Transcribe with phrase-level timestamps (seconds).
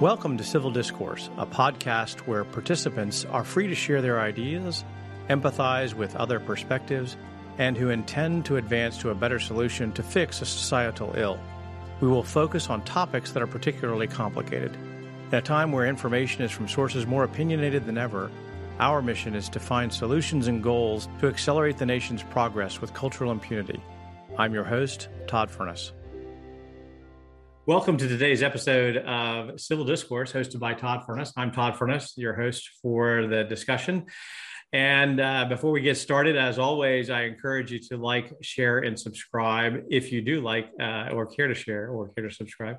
[0.00, 4.82] Welcome to Civil Discourse, a podcast where participants are free to share their ideas,
[5.28, 7.18] empathize with other perspectives,
[7.58, 11.38] and who intend to advance to a better solution to fix a societal ill.
[12.00, 14.74] We will focus on topics that are particularly complicated.
[14.74, 18.30] In a time where information is from sources more opinionated than ever,
[18.78, 23.32] our mission is to find solutions and goals to accelerate the nation's progress with cultural
[23.32, 23.82] impunity.
[24.38, 25.92] I'm your host, Todd Furniss.
[27.66, 31.34] Welcome to today's episode of Civil Discourse, hosted by Todd Furniss.
[31.36, 34.06] I'm Todd Furniss, your host for the discussion.
[34.72, 38.98] And uh, before we get started, as always, I encourage you to like, share, and
[38.98, 42.76] subscribe if you do like uh, or care to share or care to subscribe.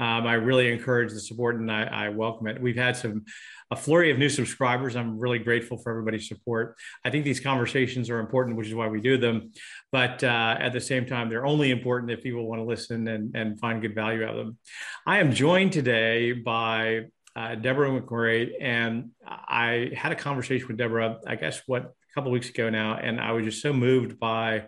[0.00, 2.60] Um, I really encourage the support and I, I welcome it.
[2.60, 3.26] We've had some
[3.70, 4.96] a flurry of new subscribers.
[4.96, 6.76] I'm really grateful for everybody's support.
[7.04, 9.52] I think these conversations are important, which is why we do them.
[9.92, 13.34] But uh, at the same time, they're only important if people want to listen and,
[13.34, 14.58] and find good value out of them.
[15.06, 21.18] I am joined today by uh, Deborah McMurray, and I had a conversation with Deborah,
[21.26, 24.66] I guess, what, a couple weeks ago now, and I was just so moved by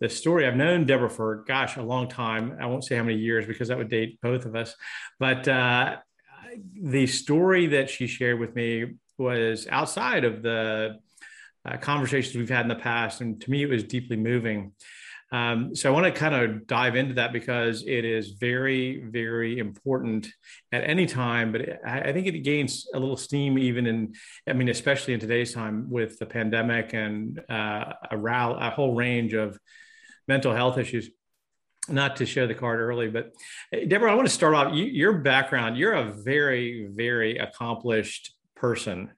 [0.00, 0.46] the story.
[0.46, 2.56] I've known Deborah for, gosh, a long time.
[2.60, 4.76] I won't say how many years because that would date both of us.
[5.18, 5.96] But uh,
[6.80, 10.98] the story that she shared with me was outside of the
[11.64, 13.20] uh, conversations we've had in the past.
[13.20, 14.72] And to me, it was deeply moving.
[15.30, 19.58] Um, so I want to kind of dive into that because it is very, very
[19.58, 20.26] important
[20.72, 21.52] at any time.
[21.52, 24.14] But I, think it gains a little steam even in,
[24.48, 29.34] I mean, especially in today's time with the pandemic and uh, a, a whole range
[29.34, 29.58] of
[30.26, 31.10] mental health issues
[31.88, 33.32] not to show the card early, but
[33.88, 34.74] Deborah, I want to start off.
[34.74, 39.10] You, your background, you're a very, very accomplished person.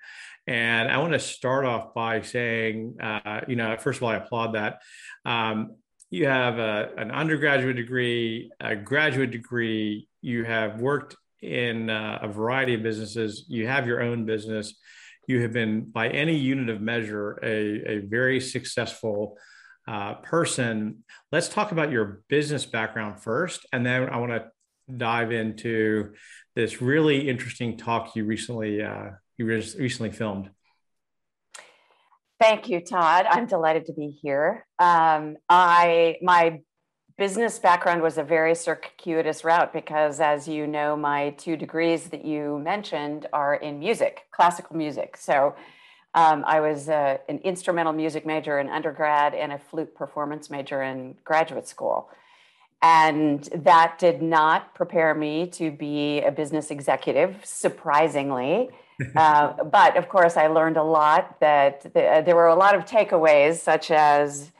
[0.46, 4.16] And I want to start off by saying, uh, you know, first of all, I
[4.16, 4.80] applaud that.
[5.24, 5.76] Um,
[6.10, 12.28] you have a, an undergraduate degree, a graduate degree, you have worked in uh, a
[12.28, 14.74] variety of businesses, you have your own business,
[15.28, 19.38] you have been, by any unit of measure, a, a very successful
[19.88, 21.04] uh, person.
[21.32, 24.50] Let's talk about your business background first, and then I want to
[24.96, 26.14] dive into
[26.54, 30.50] this really interesting talk you recently uh, you recently filmed.
[32.40, 33.26] Thank you, Todd.
[33.28, 34.66] I'm delighted to be here.
[34.78, 36.60] Um, I my
[37.18, 42.24] business background was a very circuitous route because, as you know, my two degrees that
[42.24, 45.18] you mentioned are in music, classical music.
[45.18, 45.54] So
[46.14, 50.82] um, I was uh, an instrumental music major in undergrad and a flute performance major
[50.82, 52.10] in graduate school.
[52.82, 58.70] And that did not prepare me to be a business executive, surprisingly.
[59.16, 62.86] uh, but of course, I learned a lot that the, there were a lot of
[62.86, 64.50] takeaways, such as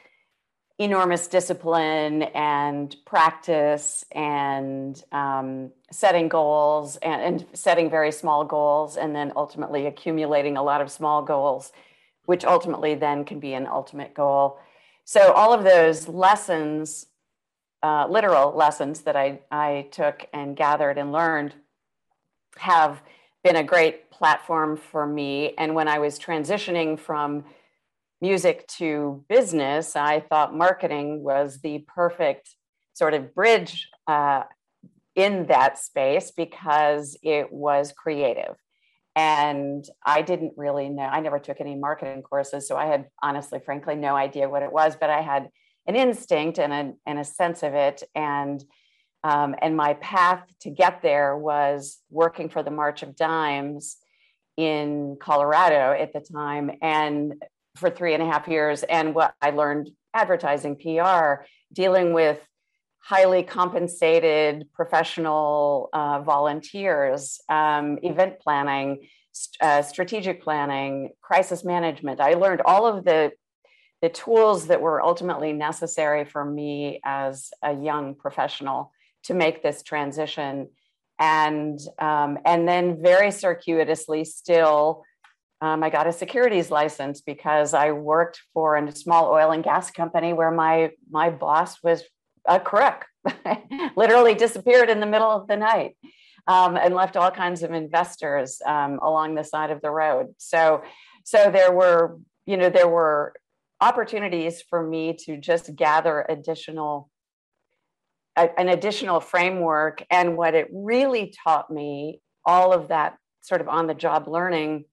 [0.79, 9.15] enormous discipline and practice and um, setting goals and, and, setting very small goals and
[9.15, 11.73] then ultimately accumulating a lot of small goals
[12.27, 14.61] which ultimately then can be an ultimate goal.
[15.05, 17.07] So all of those lessons
[17.83, 21.55] uh, literal lessons that I, I took and gathered and learned
[22.59, 23.01] have
[23.43, 25.55] been a great platform for me.
[25.57, 27.45] And when i was transitioning from
[28.21, 32.55] music to business, I thought marketing was the perfect
[32.93, 34.43] sort of bridge uh,
[35.21, 38.57] in that space because it was creative.
[39.15, 42.67] And I didn't really know, I never took any marketing courses.
[42.67, 45.51] So I had honestly, frankly, no idea what it was, but I had
[45.87, 48.03] an instinct and a, and a sense of it.
[48.15, 48.65] And
[49.23, 53.99] um, and my path to get there was working for the March of Dimes
[54.57, 57.35] in Colorado at the time and
[57.77, 62.41] for three and a half years and what I learned advertising, PR, dealing with
[63.03, 69.09] highly compensated professional uh, volunteers, um, event planning,
[69.61, 72.21] uh, strategic planning, crisis management.
[72.21, 73.33] I learned all of the
[74.03, 78.93] the tools that were ultimately necessary for me as a young professional
[79.25, 80.71] to make this transition,
[81.19, 85.05] and um, and then very circuitously still
[85.63, 89.91] um, I got a securities license because I worked for a small oil and gas
[89.91, 92.03] company where my my boss was
[92.47, 93.07] a crook,
[93.97, 95.97] literally disappeared in the middle of the night,
[96.47, 100.35] um, and left all kinds of investors um, along the side of the road.
[100.39, 100.83] So,
[101.25, 103.35] so there were you know there were
[103.81, 107.11] opportunities for me to just gather additional
[108.37, 113.69] a, an additional framework, and what it really taught me all of that sort of
[113.69, 114.85] on the job learning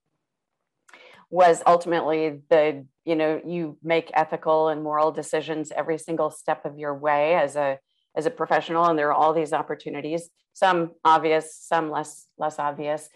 [1.30, 6.78] was ultimately the you know you make ethical and moral decisions every single step of
[6.78, 7.78] your way as a
[8.14, 13.08] as a professional, and there are all these opportunities, some obvious, some less less obvious.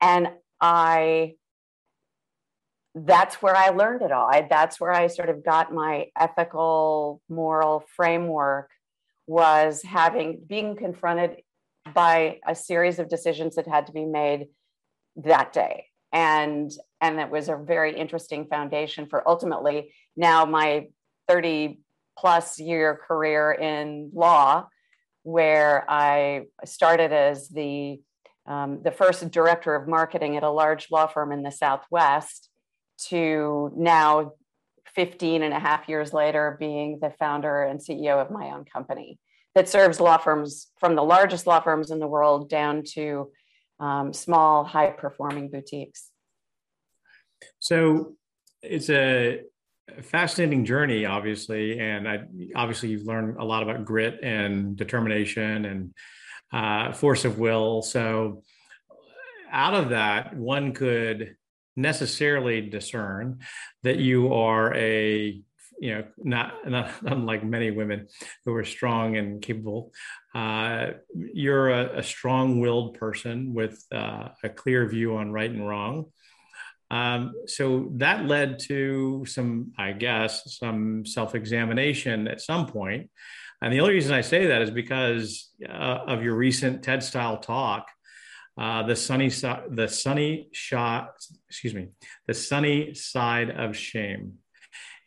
[0.00, 0.28] And
[0.60, 1.34] I
[2.94, 4.28] that's where I learned it all.
[4.30, 8.70] I, that's where I sort of got my ethical, moral framework
[9.26, 11.38] was having being confronted
[11.94, 14.46] by a series of decisions that had to be made
[15.16, 15.86] that day.
[16.12, 16.70] And
[17.00, 20.88] and it was a very interesting foundation for ultimately now my
[21.28, 21.80] 30
[22.18, 24.68] plus year career in law,
[25.22, 28.00] where I started as the
[28.46, 32.48] um, the first director of marketing at a large law firm in the Southwest
[33.08, 34.32] to now
[34.94, 39.18] 15 and a half years later being the founder and CEO of my own company
[39.54, 43.30] that serves law firms from the largest law firms in the world down to
[43.82, 46.08] um, small, high performing boutiques.
[47.58, 48.14] So
[48.62, 49.40] it's a
[50.02, 51.80] fascinating journey, obviously.
[51.80, 52.20] And I,
[52.54, 55.94] obviously, you've learned a lot about grit and determination and
[56.52, 57.82] uh, force of will.
[57.82, 58.42] So
[59.50, 61.36] out of that, one could
[61.74, 63.40] necessarily discern
[63.82, 65.42] that you are a
[65.82, 68.06] you know not, not unlike many women
[68.44, 69.92] who are strong and capable
[70.34, 76.06] uh, you're a, a, strong-willed person with uh, a clear view on right and wrong
[76.90, 83.10] um, so that led to some i guess some self-examination at some point.
[83.60, 87.38] and the only reason i say that is because uh, of your recent TED style
[87.38, 87.88] talk
[88.58, 91.14] uh, the sunny the sunny shot,
[91.48, 91.88] excuse me,
[92.26, 94.34] the sunny side of shame.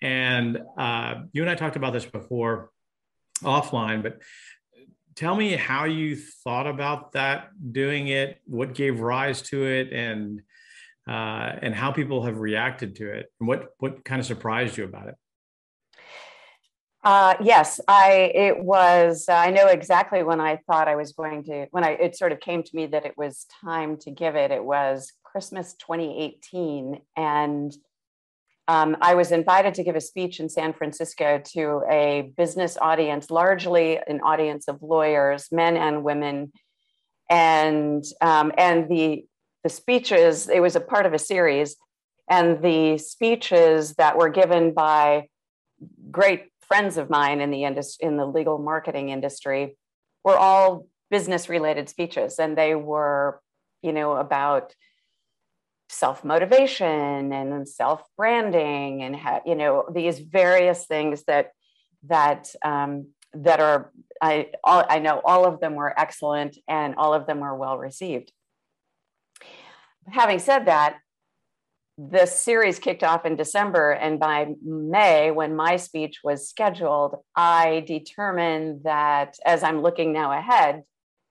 [0.05, 2.69] And uh, you and I talked about this before
[3.41, 4.21] offline, but
[5.15, 10.43] tell me how you thought about that, doing it, what gave rise to it, and
[11.07, 14.83] uh, and how people have reacted to it, and what what kind of surprised you
[14.83, 15.15] about it.
[17.03, 19.25] Uh, yes, I it was.
[19.27, 21.65] I know exactly when I thought I was going to.
[21.71, 24.51] When I it sort of came to me that it was time to give it.
[24.51, 27.75] It was Christmas 2018, and
[28.67, 33.29] um, I was invited to give a speech in San Francisco to a business audience,
[33.29, 36.51] largely an audience of lawyers, men and women,
[37.29, 39.25] and um, and the
[39.63, 40.49] the speeches.
[40.49, 41.75] It was a part of a series,
[42.27, 45.27] and the speeches that were given by
[46.09, 49.77] great friends of mine in the industry, in the legal marketing industry,
[50.23, 53.39] were all business related speeches, and they were,
[53.83, 54.73] you know, about
[55.89, 61.51] self motivation and self branding, and ha- you know these various things that
[62.07, 63.91] that um, that are
[64.21, 67.77] I all, I know all of them were excellent and all of them were well
[67.77, 68.31] received.
[70.07, 70.97] Having said that,
[71.97, 77.83] the series kicked off in December, and by May, when my speech was scheduled, I
[77.87, 80.83] determined that as I'm looking now ahead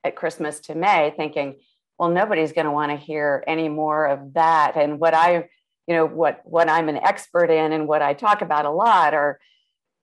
[0.02, 1.56] at Christmas to May, thinking,
[1.98, 4.76] well, nobody's going to want to hear any more of that.
[4.76, 5.48] And what I,
[5.86, 9.14] you know, what what I'm an expert in and what I talk about a lot
[9.14, 9.38] are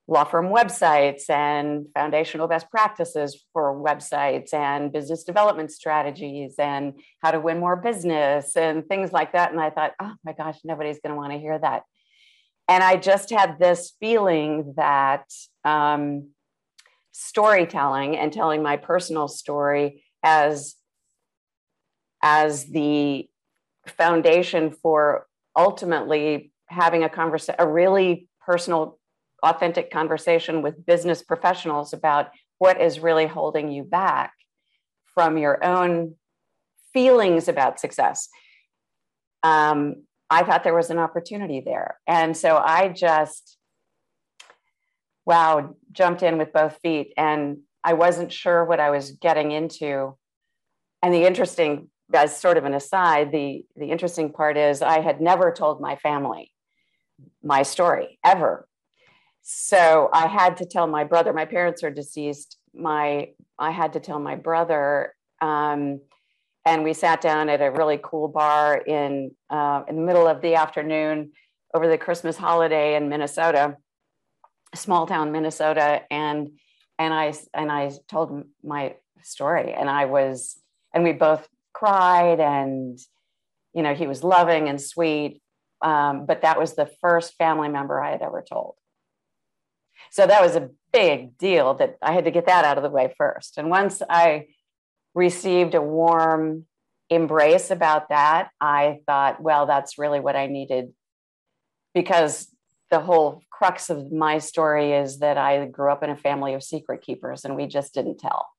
[0.08, 7.32] law firm websites and foundational best practices for websites and business development strategies and how
[7.32, 9.52] to win more business and things like that.
[9.52, 11.84] And I thought, oh my gosh, nobody's going to want to hear that.
[12.68, 15.26] And I just had this feeling that
[15.64, 16.30] um,
[17.12, 20.76] storytelling and telling my personal story as
[22.22, 23.28] as the
[23.88, 28.98] foundation for ultimately having a conversation, a really personal
[29.44, 34.34] authentic conversation with business professionals about what is really holding you back
[35.14, 36.16] from your own
[36.94, 38.30] feelings about success.
[39.44, 41.98] Um, I thought there was an opportunity there.
[42.08, 43.58] And so I just,
[45.26, 47.14] wow, jumped in with both feet.
[47.18, 50.16] And I wasn't sure what I was getting into.
[51.02, 55.22] And the interesting, as sort of an aside, the, the interesting part is I had
[55.22, 56.52] never told my family
[57.44, 58.68] my story ever
[59.42, 61.34] so I had to tell my brother.
[61.34, 62.58] My parents are deceased.
[62.74, 66.00] My I had to tell my brother, um,
[66.66, 70.42] and we sat down at a really cool bar in uh, in the middle of
[70.42, 71.32] the afternoon
[71.74, 73.78] over the Christmas holiday in Minnesota,
[74.76, 76.52] small town Minnesota, and
[77.00, 80.60] and I and I told my story, and I was
[80.94, 81.48] and we both
[81.82, 83.00] cried, and
[83.74, 85.42] you know he was loving and sweet,
[85.82, 88.76] um, but that was the first family member I had ever told
[90.12, 92.90] so that was a big deal that I had to get that out of the
[92.90, 93.58] way first.
[93.58, 94.48] And once I
[95.14, 96.66] received a warm
[97.10, 100.94] embrace about that, I thought, well, that's really what I needed
[101.94, 102.48] because
[102.90, 106.64] the whole crux of my story is that I grew up in a family of
[106.64, 108.50] secret keepers and we just didn't tell.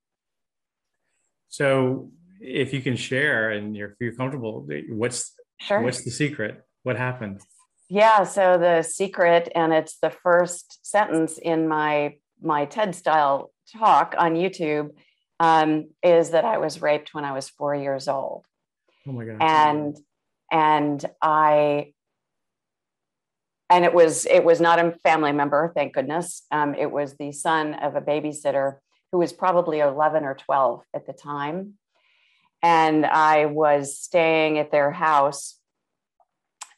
[1.48, 2.10] So,
[2.42, 5.80] if you can share and you're, if you're comfortable, what's sure.
[5.80, 6.62] what's the secret?
[6.82, 7.40] What happened?
[7.88, 14.14] Yeah, so the secret, and it's the first sentence in my my TED style talk
[14.18, 14.90] on YouTube,
[15.38, 18.44] um, is that I was raped when I was four years old.
[19.06, 19.37] Oh my god!
[19.40, 19.96] And
[20.50, 21.92] and I
[23.70, 27.32] and it was it was not a family member thank goodness um, it was the
[27.32, 28.76] son of a babysitter
[29.11, 31.75] who was probably 11 or 12 at the time
[32.62, 35.59] and i was staying at their house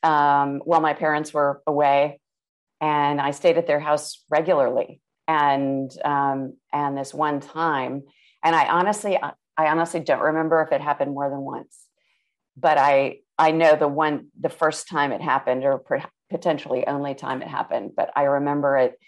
[0.02, 2.20] um, while my parents were away
[2.80, 8.02] and i stayed at their house regularly and um, and this one time
[8.42, 11.86] and i honestly i honestly don't remember if it happened more than once
[12.56, 15.78] but i i know the one the first time it happened or
[16.34, 18.98] potentially only time it happened, but I remember it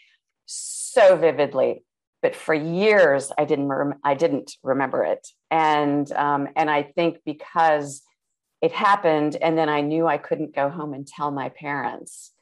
[0.46, 1.82] so vividly.
[2.22, 7.18] But for years, I didn't rem- I didn't remember it, and um, and I think
[7.24, 8.02] because
[8.62, 12.32] it happened, and then I knew I couldn't go home and tell my parents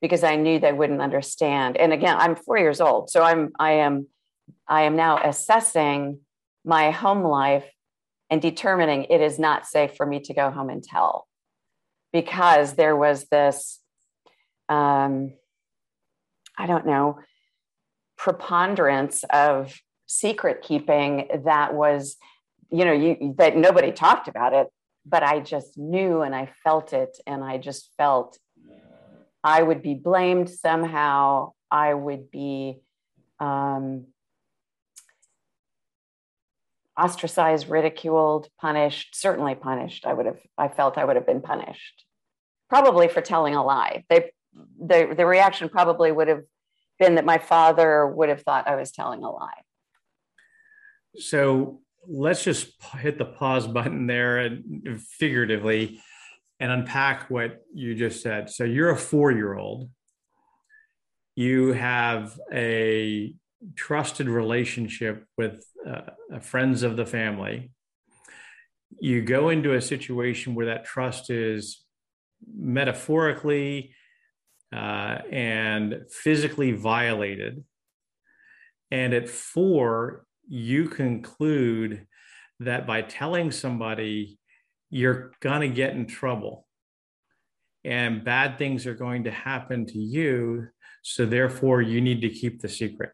[0.00, 1.76] because I knew they wouldn't understand.
[1.76, 4.06] And again, I'm four years old, so I'm I am
[4.68, 6.20] I am now assessing
[6.64, 7.68] my home life
[8.30, 11.26] and determining it is not safe for me to go home and tell
[12.12, 13.80] because there was this
[14.68, 15.34] um,
[16.56, 17.18] I don't know,
[18.16, 19.74] preponderance of
[20.06, 22.16] secret keeping that was,
[22.72, 24.68] you know, you that nobody talked about it,
[25.04, 28.38] but I just knew and I felt it, and I just felt
[29.44, 31.52] I would be blamed somehow.
[31.70, 32.80] I would be
[33.40, 34.06] um,
[36.98, 40.06] ostracized, ridiculed, punished, certainly punished.
[40.06, 42.04] I would have, I felt I would have been punished,
[42.68, 44.04] probably for telling a lie.
[44.08, 44.30] They
[44.78, 46.42] the the reaction probably would have
[46.98, 49.62] been that my father would have thought I was telling a lie.
[51.16, 56.00] So let's just hit the pause button there and figuratively
[56.60, 58.50] and unpack what you just said.
[58.50, 59.90] So you're a four year old.
[61.34, 63.34] You have a
[63.74, 67.70] trusted relationship with uh, friends of the family.
[69.00, 71.84] You go into a situation where that trust is
[72.54, 73.94] metaphorically
[74.74, 77.64] uh, and physically violated.
[78.90, 82.06] And at four, you conclude
[82.60, 84.38] that by telling somebody
[84.90, 86.66] you're going to get in trouble
[87.84, 90.68] and bad things are going to happen to you.
[91.02, 93.10] So, therefore, you need to keep the secret.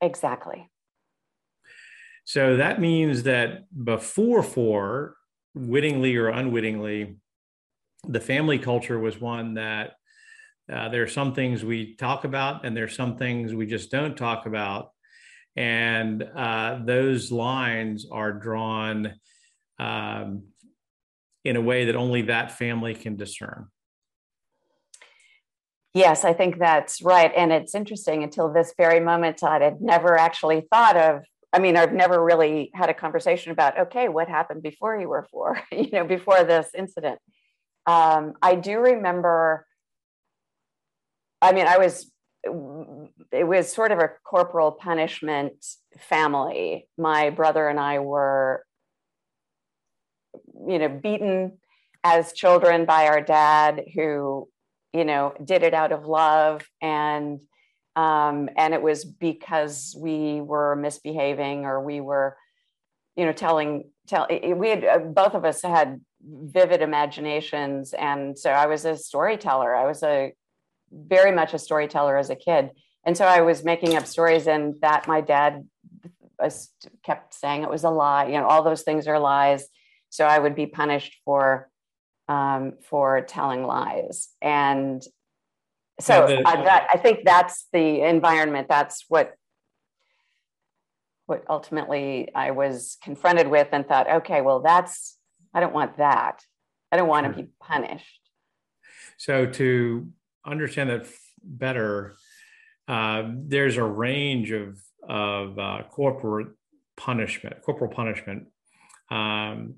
[0.00, 0.68] Exactly.
[2.24, 5.16] So that means that before four,
[5.54, 7.16] wittingly or unwittingly,
[8.08, 9.92] the family culture was one that
[10.72, 14.16] uh, there are some things we talk about and there's some things we just don't
[14.16, 14.90] talk about
[15.56, 19.14] and uh, those lines are drawn
[19.78, 20.44] um,
[21.44, 23.68] in a way that only that family can discern.
[25.92, 27.32] Yes i think that's right.
[27.36, 31.76] And it's interesting until this very moment i had never actually thought of i mean
[31.76, 35.90] i've never really had a conversation about okay what happened before you were four you
[35.92, 37.20] know before this incident.
[37.86, 39.66] Um, I do remember,
[41.42, 42.10] I mean, I was,
[43.34, 45.64] it was sort of a corporal punishment
[45.98, 46.86] family.
[46.96, 48.64] My brother and I were,
[50.66, 51.58] you know, beaten
[52.02, 54.48] as children by our dad who,
[54.92, 56.62] you know, did it out of love.
[56.80, 57.40] And,
[57.96, 62.36] um, and it was because we were misbehaving or we were,
[63.16, 67.92] you know, telling, tell, we had, both of us had vivid imaginations.
[67.92, 69.74] And so i was a storyteller.
[69.74, 70.32] I was a
[70.92, 72.70] very much a storyteller as a kid
[73.06, 75.66] and so i was making up stories and that my dad
[77.02, 79.66] kept saying it was a lie you know all those things are lies
[80.10, 81.68] so i would be punished for
[82.26, 85.02] um, for telling lies and
[86.00, 89.34] so the, I, that, I think that's the environment that's what
[91.26, 95.18] what ultimately i was confronted with and thought okay well that's
[95.54, 96.42] I don't want that.
[96.90, 98.20] I don't want to be punished.
[99.16, 100.08] So to
[100.44, 101.06] understand that
[101.42, 102.16] better,
[102.88, 106.48] uh, there's a range of of uh, corporate
[106.96, 108.46] punishment, corporal punishment.
[109.10, 109.76] Um,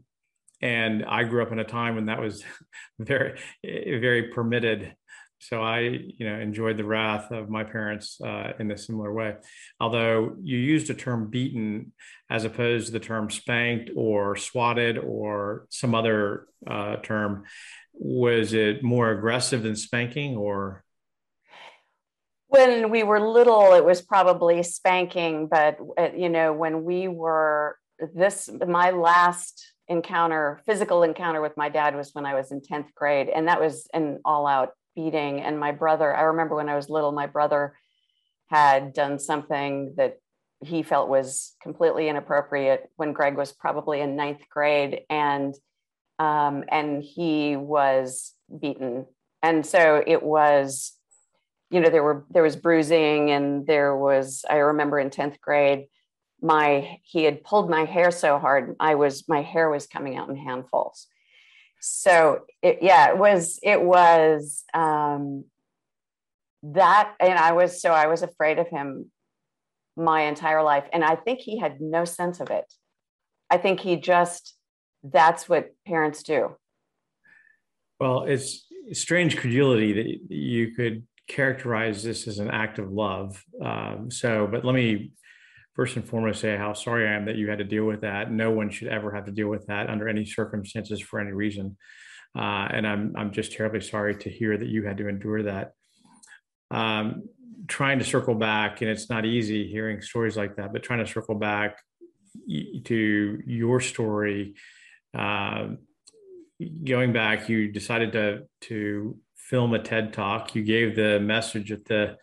[0.62, 2.44] and I grew up in a time when that was
[2.98, 4.94] very, very permitted
[5.38, 9.34] so I, you know, enjoyed the wrath of my parents uh, in a similar way.
[9.78, 11.92] Although you used the term beaten
[12.30, 17.44] as opposed to the term spanked or swatted or some other uh, term,
[17.92, 20.82] was it more aggressive than spanking or?
[22.48, 27.76] When we were little it was probably spanking but uh, you know when we were
[28.14, 32.92] this my last encounter physical encounter with my dad was when i was in 10th
[32.94, 35.40] grade and that was an all out beating.
[35.40, 37.76] And my brother i remember when i was little my brother
[38.48, 40.18] had done something that
[40.64, 45.54] he felt was completely inappropriate when greg was probably in ninth grade and
[46.18, 49.06] um, and he was beaten.
[49.42, 50.92] And so it was
[51.70, 55.86] you know there were there was bruising and there was i remember in 10th grade
[56.40, 60.28] my he had pulled my hair so hard i was my hair was coming out
[60.28, 61.06] in handfuls.
[61.80, 65.44] So it, yeah it was it was um
[66.62, 69.10] that and i was so i was afraid of him
[69.96, 72.64] my entire life and i think he had no sense of it.
[73.48, 74.54] I think he just
[75.04, 76.56] that's what parents do.
[78.00, 83.42] Well it's strange credulity that you could characterize this as an act of love.
[83.62, 85.12] Um, so, but let me
[85.74, 88.30] first and foremost say how sorry I am that you had to deal with that.
[88.30, 91.76] No one should ever have to deal with that under any circumstances for any reason.
[92.36, 95.72] Uh, and I'm I'm just terribly sorry to hear that you had to endure that.
[96.70, 97.28] Um,
[97.68, 101.10] trying to circle back, and it's not easy hearing stories like that, but trying to
[101.10, 101.78] circle back
[102.84, 104.54] to your story.
[105.16, 105.68] Uh,
[106.84, 109.18] going back, you decided to to
[109.48, 110.54] film a TED talk.
[110.54, 112.16] You gave the message at the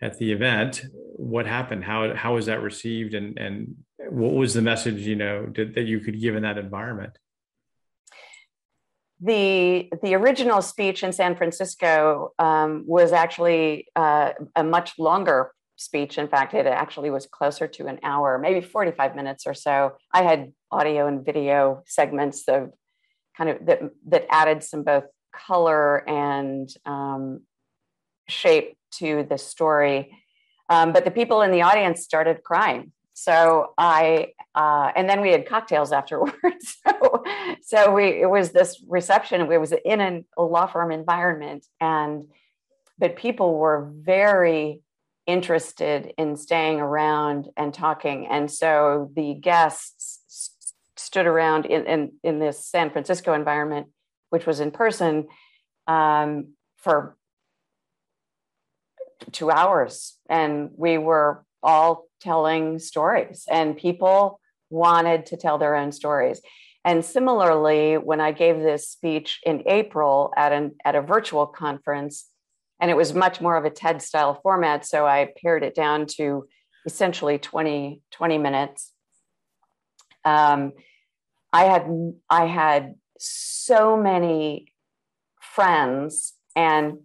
[0.00, 0.84] at the event.
[1.16, 1.84] What happened?
[1.84, 3.14] How how was that received?
[3.14, 3.76] And and
[4.10, 7.18] what was the message you know did, that you could give in that environment?
[9.20, 16.18] The the original speech in San Francisco um, was actually uh, a much longer speech.
[16.18, 19.94] In fact, it actually was closer to an hour, maybe 45 minutes or so.
[20.12, 22.70] I had audio and video segments of
[23.36, 25.04] kind of that that added some both
[25.46, 27.40] color and um,
[28.28, 30.16] shape to the story.
[30.68, 32.92] Um, but the people in the audience started crying.
[33.12, 36.34] So I, uh, and then we had cocktails afterwards.
[36.86, 37.24] so,
[37.62, 39.40] so we, it was this reception.
[39.40, 42.24] It was in an, a law firm environment, and
[42.98, 44.80] but people were very
[45.26, 48.26] interested in staying around and talking.
[48.26, 50.20] And so the guests
[50.96, 53.88] stood around in, in, in this San Francisco environment
[54.34, 55.28] which was in person,
[55.86, 57.16] um, for
[59.30, 60.18] two hours.
[60.28, 66.40] And we were all telling stories, and people wanted to tell their own stories.
[66.84, 72.28] And similarly, when I gave this speech in April at an at a virtual conference,
[72.80, 76.06] and it was much more of a TED style format, so I pared it down
[76.16, 76.48] to
[76.86, 78.90] essentially 20, 20 minutes.
[80.24, 80.72] Um,
[81.52, 81.86] I had
[82.28, 84.72] I had so many
[85.40, 86.98] friends and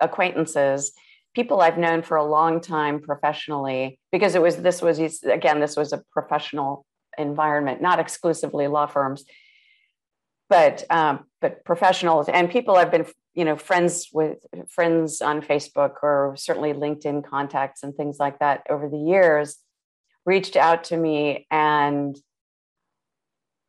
[0.00, 0.92] acquaintances
[1.34, 5.76] people i've known for a long time professionally because it was this was again this
[5.76, 6.84] was a professional
[7.18, 9.24] environment not exclusively law firms
[10.48, 15.94] but um, but professionals and people i've been you know friends with friends on facebook
[16.02, 19.58] or certainly linkedin contacts and things like that over the years
[20.26, 22.16] reached out to me and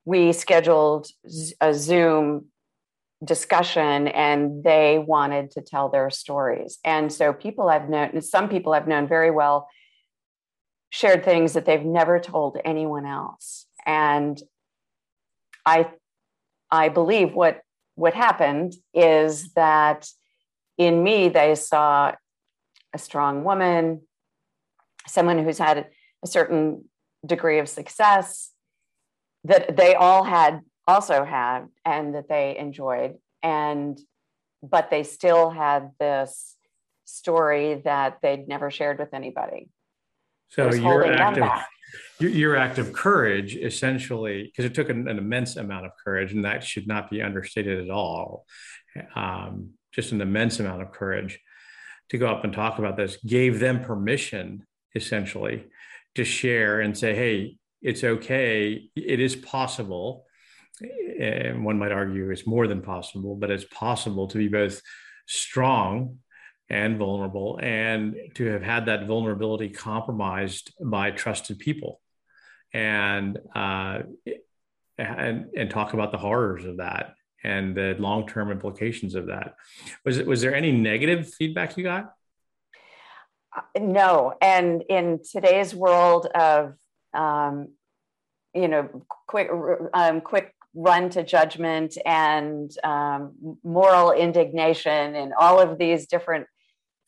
[0.06, 1.08] we scheduled
[1.60, 2.48] a Zoom
[3.24, 6.80] discussion and they wanted to tell their stories.
[6.84, 9.68] And so people I've known, some people I've known very well,
[10.90, 13.68] shared things that they've never told anyone else.
[13.86, 14.42] And
[15.66, 15.92] I
[16.72, 17.62] I believe what
[17.96, 20.08] what happened is that
[20.78, 22.14] in me they saw
[22.94, 24.02] a strong woman,
[25.08, 25.88] someone who's had
[26.24, 26.86] a certain
[27.26, 28.52] degree of success,
[29.44, 33.16] that they all had also had and that they enjoyed.
[33.44, 34.00] And
[34.64, 36.56] but they still had this
[37.06, 39.70] story that they'd never shared with anybody.
[40.50, 41.50] So your act of
[42.20, 46.34] your, your act of courage essentially because it took an, an, immense amount of courage
[46.34, 48.46] and that should not be understated at all.
[49.16, 51.40] Um, just an immense amount of courage
[52.10, 55.66] to go up and talk about this gave them permission essentially
[56.16, 58.90] to share and say hey it's okay.
[58.96, 60.26] It is possible,
[61.20, 64.82] and one might argue it's more than possible, but it's possible to be both
[65.28, 66.20] strong
[66.70, 72.00] and vulnerable and to have had that vulnerability compromised by trusted people.
[72.74, 74.04] And uh,
[74.98, 79.56] and and talk about the horrors of that and the long-term implications of that.
[80.06, 82.14] Was it was there any negative feedback you got?
[83.56, 84.34] Uh, no.
[84.42, 86.76] And in today's world of
[87.14, 87.70] um,
[88.54, 89.50] you know, quick,
[89.94, 96.48] um, quick run to judgment and um, moral indignation and all of these different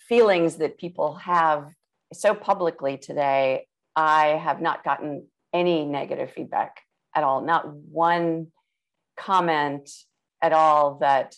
[0.07, 1.67] feelings that people have
[2.13, 6.81] so publicly today, I have not gotten any negative feedback
[7.15, 8.47] at all, not one
[9.17, 9.89] comment
[10.41, 11.35] at all that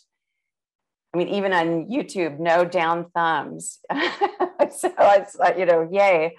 [1.13, 3.79] I mean, even on YouTube, no down thumbs.
[3.93, 6.35] so it's you know, yay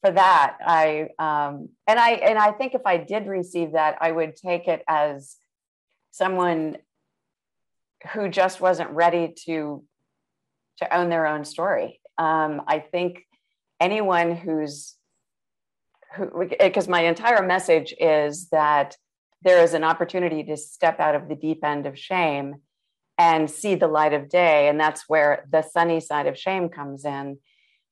[0.00, 0.56] for that.
[0.64, 4.68] I um, and I and I think if I did receive that, I would take
[4.68, 5.36] it as
[6.10, 6.78] someone
[8.12, 9.84] who just wasn't ready to
[10.78, 12.00] to own their own story.
[12.16, 13.24] Um, I think
[13.80, 14.94] anyone who's
[16.14, 18.96] who because my entire message is that
[19.42, 22.56] there is an opportunity to step out of the deep end of shame
[23.18, 27.04] and see the light of day and that's where the sunny side of shame comes
[27.04, 27.38] in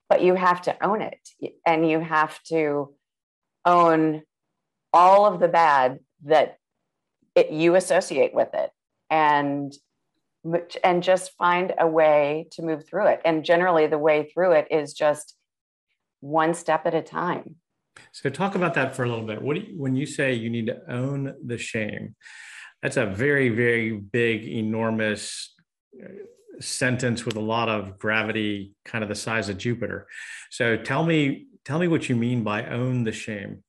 [0.08, 1.18] but you have to own it
[1.66, 2.94] and you have to
[3.64, 4.22] own
[4.92, 6.58] all of the bad that
[7.34, 8.70] it, you associate with it
[9.10, 9.72] and
[10.84, 13.20] and just find a way to move through it.
[13.24, 15.34] And generally the way through it is just
[16.20, 17.56] one step at a time.
[18.12, 19.42] So talk about that for a little bit.
[19.42, 22.14] What you, when you say you need to own the shame
[22.82, 25.54] that's a very very big enormous
[26.60, 30.06] sentence with a lot of gravity kind of the size of jupiter.
[30.50, 33.62] So tell me tell me what you mean by own the shame.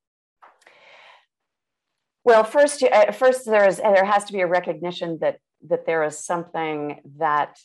[2.24, 6.04] Well first uh, first there is there has to be a recognition that that there
[6.04, 7.58] is something that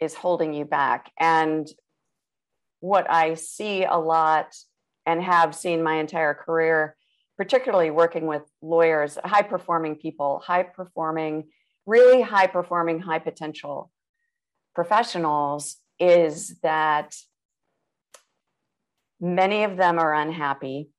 [0.00, 1.10] is holding you back.
[1.18, 1.68] And
[2.82, 4.56] what i see a lot
[5.04, 6.96] and have seen my entire career
[7.40, 11.44] particularly working with lawyers, high performing people, high performing,
[11.86, 13.90] really high performing, high potential
[14.74, 17.14] professionals, is that
[19.20, 20.90] many of them are unhappy.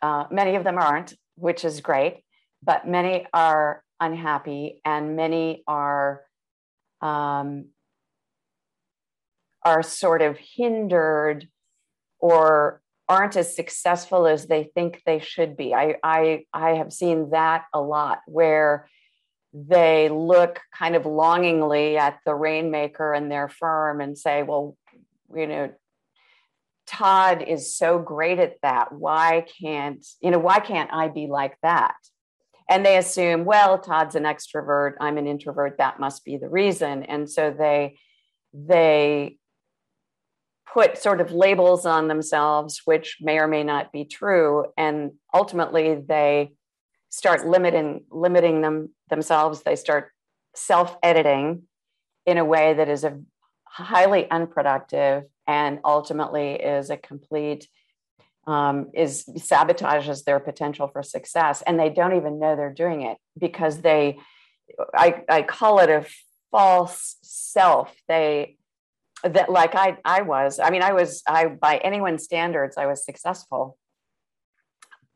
[0.00, 2.24] Uh, many of them aren't, which is great,
[2.62, 6.22] but many are unhappy and many are
[7.00, 7.66] um,
[9.64, 11.48] are sort of hindered
[12.20, 15.74] or aren't as successful as they think they should be.
[15.74, 18.88] I, I, I have seen that a lot where
[19.52, 24.76] they look kind of longingly at the rainmaker and their firm and say, well,
[25.34, 25.72] you know,
[26.86, 28.92] Todd is so great at that.
[28.92, 31.94] Why can't, you know, why can't I be like that?
[32.68, 37.02] And they assume, well, Todd's an extrovert, I'm an introvert, that must be the reason.
[37.02, 37.98] And so they
[38.52, 39.38] they
[40.72, 44.66] put sort of labels on themselves, which may or may not be true.
[44.76, 46.52] And ultimately, they
[47.10, 49.62] start limiting limiting them themselves.
[49.62, 50.12] They start
[50.54, 51.62] self editing
[52.26, 53.20] in a way that is a
[53.64, 57.68] highly unproductive and ultimately is a complete
[58.46, 63.18] um, is sabotages their potential for success and they don't even know they're doing it
[63.38, 64.18] because they
[64.94, 66.06] I, I call it a
[66.50, 68.56] false self they
[69.24, 70.58] that like I I was.
[70.58, 73.76] I mean, I was I by anyone's standards, I was successful.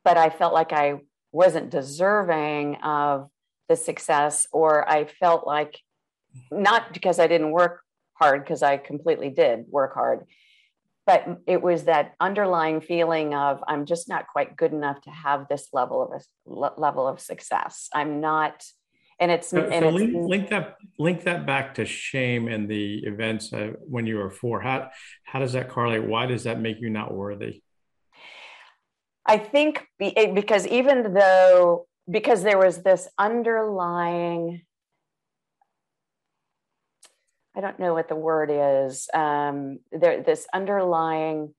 [0.05, 1.00] But I felt like I
[1.33, 3.29] wasn't deserving of
[3.68, 5.79] the success, or I felt like
[6.51, 7.81] not because I didn't work
[8.14, 10.27] hard, because I completely did work hard,
[11.07, 15.47] but it was that underlying feeling of I'm just not quite good enough to have
[15.49, 17.88] this level of a level of success.
[17.95, 18.64] I'm not
[19.21, 22.68] and it's so, and so it's, link, link, that link that back to shame and
[22.68, 24.61] the events uh, when you were four.
[24.61, 24.90] How
[25.25, 26.05] how does that correlate?
[26.05, 27.62] Why does that make you not worthy
[29.26, 34.62] i think because even though because there was this underlying
[37.56, 41.54] i don't know what the word is um, there this underlying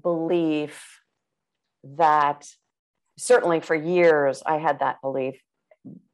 [0.00, 1.00] belief
[1.82, 2.46] that
[3.18, 5.36] certainly for years i had that belief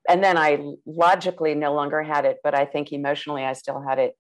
[0.09, 3.99] and then I logically no longer had it, but I think emotionally I still had
[3.99, 4.17] it.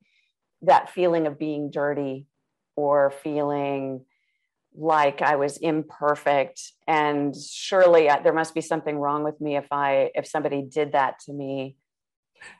[0.62, 2.26] That feeling of being dirty
[2.76, 4.04] or feeling
[4.74, 9.66] like I was imperfect, and surely I, there must be something wrong with me if
[9.70, 11.76] I if somebody did that to me.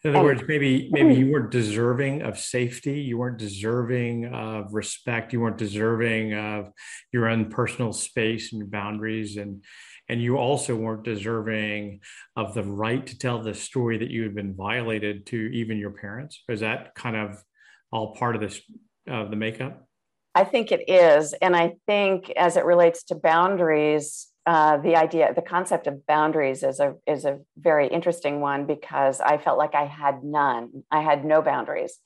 [0.05, 4.75] In other and, words, maybe maybe you weren't deserving of safety, you weren't deserving of
[4.75, 6.71] respect, you weren't deserving of
[7.13, 9.65] your own personal space and your boundaries, and
[10.09, 12.01] and you also weren't deserving
[12.37, 15.93] of the right to tell the story that you had been violated to even your
[15.93, 16.43] parents.
[16.49, 17.43] Is that kind of
[17.91, 18.61] all part of this
[19.09, 19.89] of the makeup
[20.35, 25.33] i think it is and i think as it relates to boundaries uh, the idea
[25.35, 29.75] the concept of boundaries is a is a very interesting one because i felt like
[29.75, 30.83] i had none.
[30.91, 31.99] I had no boundaries.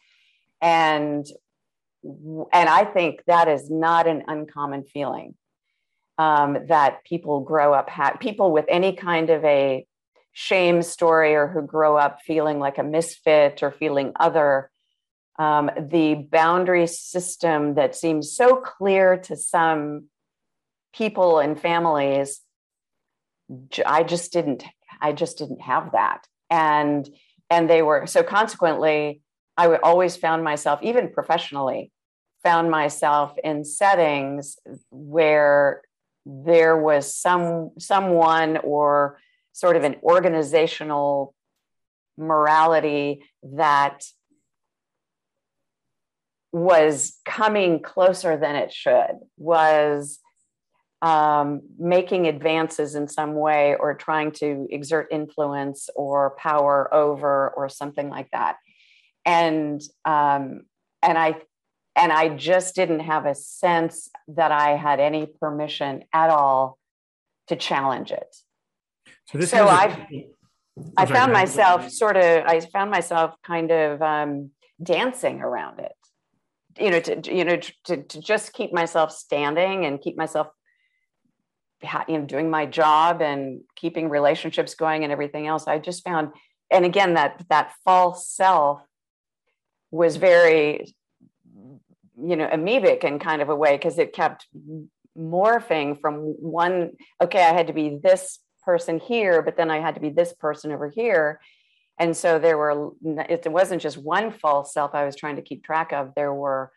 [0.60, 1.26] And
[2.02, 5.34] and i think that is not an uncommon feeling
[6.18, 9.86] um, that people grow up ha- people with any kind of a
[10.32, 14.70] shame story or who grow up feeling like a misfit or feeling other
[15.38, 20.06] um, the boundary system that seems so clear to some
[20.94, 22.40] people and families
[23.84, 24.64] i just didn't
[25.00, 26.26] i just didn't have that.
[26.50, 27.08] And
[27.50, 29.20] and they were so consequently
[29.56, 31.92] i would always found myself even professionally
[32.42, 34.56] found myself in settings
[34.90, 35.82] where
[36.24, 39.18] there was some someone or
[39.52, 41.34] sort of an organizational
[42.18, 44.04] morality that
[46.56, 50.18] was coming closer than it should was
[51.02, 57.68] um, making advances in some way or trying to exert influence or power over or
[57.68, 58.56] something like that.
[59.26, 60.62] And um,
[61.02, 61.36] and i
[61.94, 66.78] and i just didn't have a sense that i had any permission at all
[67.48, 68.34] to challenge it.
[69.30, 70.26] So, so i
[70.96, 74.50] i found myself sort of i found myself kind of um,
[74.82, 75.92] dancing around it
[76.78, 80.48] you know to you know to, to just keep myself standing and keep myself
[82.08, 86.30] you know doing my job and keeping relationships going and everything else i just found
[86.70, 88.80] and again that that false self
[89.90, 90.94] was very
[92.18, 94.46] you know amoebic in kind of a way because it kept
[95.16, 99.94] morphing from one okay i had to be this person here but then i had
[99.94, 101.40] to be this person over here
[101.98, 105.64] and so there were it wasn't just one false self i was trying to keep
[105.64, 106.14] track of.
[106.14, 106.72] There were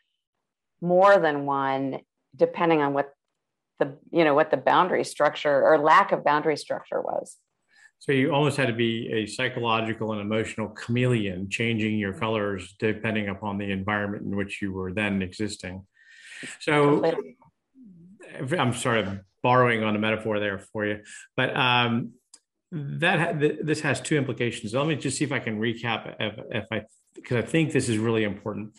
[0.82, 2.00] more than one
[2.36, 3.14] depending on what
[3.80, 7.38] the you know what the boundary structure or lack of boundary structure was.
[8.02, 13.28] So you almost had to be a psychological and emotional chameleon changing your colors depending
[13.28, 15.86] upon the environment in which you were then existing.
[16.62, 17.04] So
[18.58, 21.00] i'm sort of borrowing on a metaphor there for you
[21.36, 22.14] but um,
[22.72, 24.74] that this has two implications.
[24.74, 26.84] Let me just see if i can recap if, if i
[27.16, 28.74] because i think this is really important.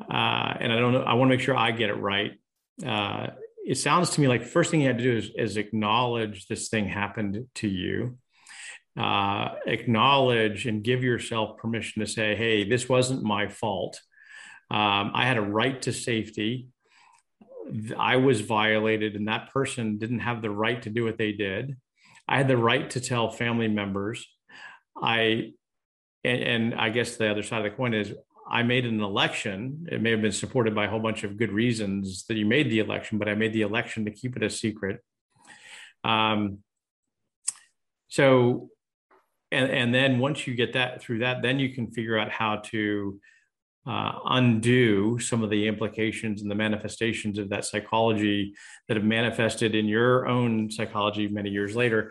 [0.00, 2.32] Uh, and i don't know i want to make sure i get it right.
[2.84, 3.28] Uh,
[3.64, 6.68] it sounds to me like first thing you had to do is, is acknowledge this
[6.68, 8.18] thing happened to you.
[8.96, 14.00] Uh, acknowledge and give yourself permission to say hey this wasn't my fault.
[14.70, 16.68] Um, i had a right to safety.
[17.98, 21.76] I was violated and that person didn't have the right to do what they did
[22.28, 24.26] i had the right to tell family members
[25.02, 25.52] i
[26.24, 28.12] and, and i guess the other side of the coin is
[28.48, 29.88] I made an election.
[29.90, 32.70] It may have been supported by a whole bunch of good reasons that you made
[32.70, 35.00] the election, but I made the election to keep it a secret.
[36.02, 36.58] Um,
[38.08, 38.68] so,
[39.50, 42.56] and, and then once you get that through that, then you can figure out how
[42.66, 43.18] to
[43.86, 48.54] uh, undo some of the implications and the manifestations of that psychology
[48.88, 52.10] that have manifested in your own psychology many years later.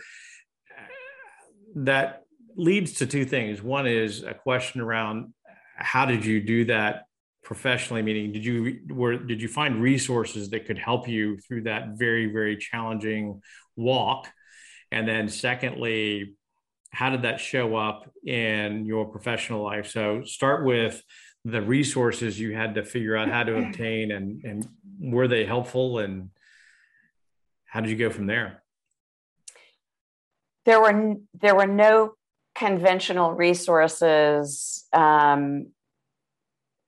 [1.75, 2.23] That
[2.55, 3.61] leads to two things.
[3.61, 5.33] One is a question around
[5.75, 7.05] how did you do that
[7.43, 11.89] professionally meaning did you were did you find resources that could help you through that
[11.95, 13.41] very very challenging
[13.75, 14.31] walk
[14.91, 16.35] and then secondly
[16.91, 21.01] how did that show up in your professional life so start with
[21.45, 24.67] the resources you had to figure out how to obtain and and
[24.99, 26.29] were they helpful and
[27.65, 28.63] how did you go from there?
[30.65, 32.13] There were there were no
[32.55, 35.71] conventional resources um,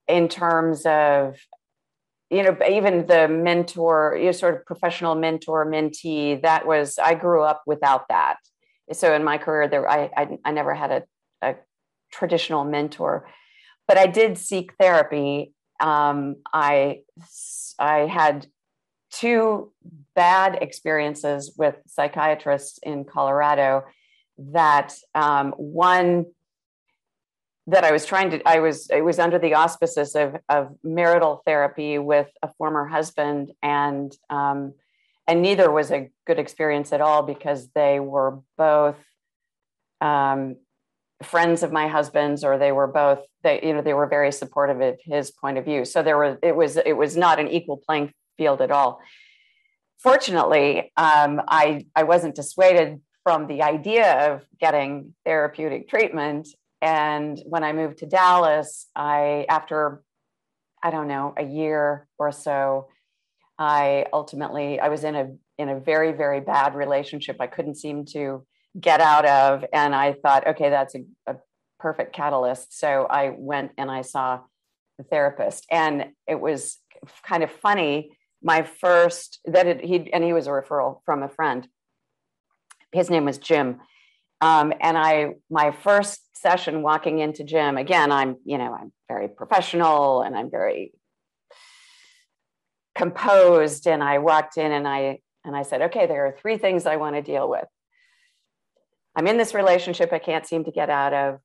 [0.06, 1.36] in terms of
[2.30, 7.14] you know even the mentor you know, sort of professional mentor mentee that was i
[7.14, 8.36] grew up without that.
[8.92, 11.02] So in my career there i i, I never had a,
[11.42, 11.54] a
[12.12, 13.28] traditional mentor
[13.88, 15.52] but i did seek therapy.
[15.80, 17.00] Um, i
[17.78, 18.46] i had
[19.10, 19.72] two
[20.14, 23.84] bad experiences with psychiatrists in colorado
[24.38, 26.26] that um, one
[27.68, 31.42] that I was trying to, I was, it was under the auspices of, of marital
[31.44, 34.74] therapy with a former husband and, um,
[35.26, 38.96] and neither was a good experience at all because they were both
[40.00, 40.56] um,
[41.22, 44.80] friends of my husband's or they were both they you know they were very supportive
[44.80, 47.78] of his point of view so there was it was it was not an equal
[47.78, 49.00] playing field at all
[49.98, 56.46] fortunately um, i i wasn't dissuaded from the idea of getting therapeutic treatment.
[56.80, 60.04] And when I moved to Dallas, I, after,
[60.80, 62.86] I don't know, a year or so,
[63.58, 67.38] I ultimately, I was in a, in a very, very bad relationship.
[67.40, 68.46] I couldn't seem to
[68.78, 69.64] get out of.
[69.72, 71.36] And I thought, okay, that's a, a
[71.78, 72.78] perfect catalyst.
[72.78, 74.40] So I went and I saw
[74.98, 76.78] the therapist and it was
[77.24, 78.16] kind of funny.
[78.42, 81.68] My first that it, he, and he was a referral from a friend
[82.96, 83.80] his name was Jim.
[84.40, 89.28] Um, and I, my first session walking into Jim again, I'm, you know, I'm very
[89.28, 90.92] professional and I'm very
[92.94, 93.86] composed.
[93.86, 96.96] And I walked in and I, and I said, okay, there are three things I
[96.96, 97.66] want to deal with.
[99.16, 101.40] I'm in this relationship I can't seem to get out of.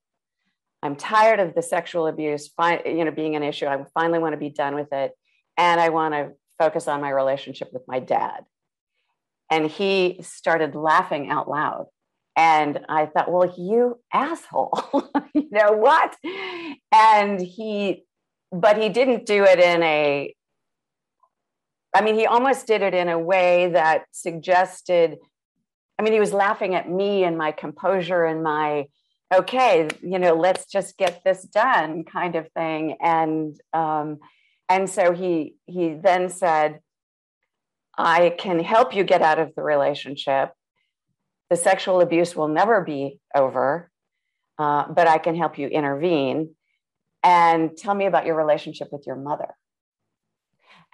[0.84, 2.49] I'm tired of the sexual abuse,
[2.86, 3.65] you know, being an issue.
[3.65, 5.13] I finally want to be done with it.
[5.57, 8.43] And I want to focus on my relationship with my dad.
[9.49, 11.86] And he started laughing out loud.
[12.36, 16.15] And I thought, well, you asshole, you know what?
[16.91, 18.05] And he,
[18.51, 20.34] but he didn't do it in a,
[21.93, 25.17] I mean, he almost did it in a way that suggested,
[26.02, 28.88] I mean, he was laughing at me and my composure and my,
[29.32, 32.98] okay, you know, let's just get this done kind of thing.
[33.00, 34.18] And, um,
[34.68, 36.80] and so he, he then said,
[37.96, 40.52] I can help you get out of the relationship
[41.52, 43.92] the sexual abuse will never be over,
[44.58, 46.56] uh, but I can help you intervene.
[47.24, 49.50] And tell me about your relationship with your mother.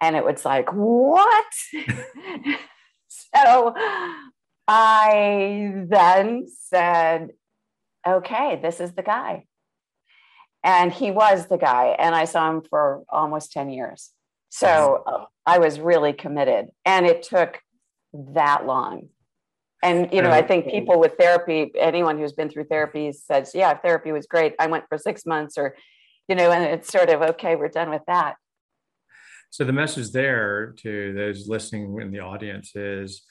[0.02, 1.46] And it was like, what?
[3.08, 3.76] so
[4.68, 7.30] I then said,
[8.06, 9.46] okay, this is the guy.
[10.64, 11.96] And he was the guy.
[11.98, 14.12] And I saw him for almost 10 years.
[14.50, 16.68] So uh, I was really committed.
[16.86, 17.60] And it took
[18.14, 19.10] that long
[19.84, 23.76] and you know, I think people with therapy, anyone who's been through therapy says, "Yeah,
[23.76, 24.56] therapy was great.
[24.60, 25.76] I went for six months," or
[26.28, 27.56] you know, and it's sort of okay.
[27.56, 28.36] We're done with that.
[29.52, 33.22] So the message there to those listening in the audience is,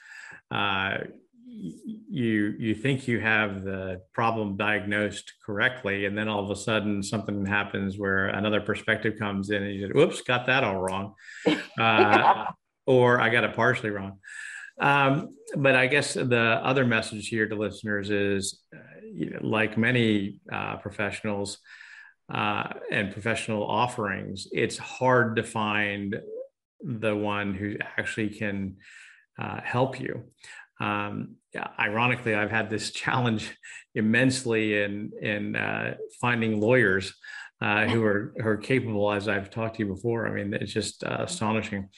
[0.51, 0.99] uh,
[1.47, 7.03] you you think you have the problem diagnosed correctly, and then all of a sudden
[7.03, 11.15] something happens where another perspective comes in, and you say, "Whoops, got that all wrong,"
[11.47, 12.47] uh, yeah.
[12.87, 14.19] or I got it partially wrong.
[14.79, 18.79] Um, but I guess the other message here to listeners is, uh,
[19.15, 21.59] you know, like many uh, professionals
[22.33, 26.17] uh, and professional offerings, it's hard to find
[26.83, 28.77] the one who actually can
[29.39, 30.25] uh, help you.
[30.81, 31.37] Um,
[31.79, 33.57] ironically, I've had this challenge
[33.95, 37.15] immensely in in uh, finding lawyers
[37.61, 40.27] uh, who are who are capable, as I've talked to you before.
[40.27, 41.89] I mean, it's just astonishing.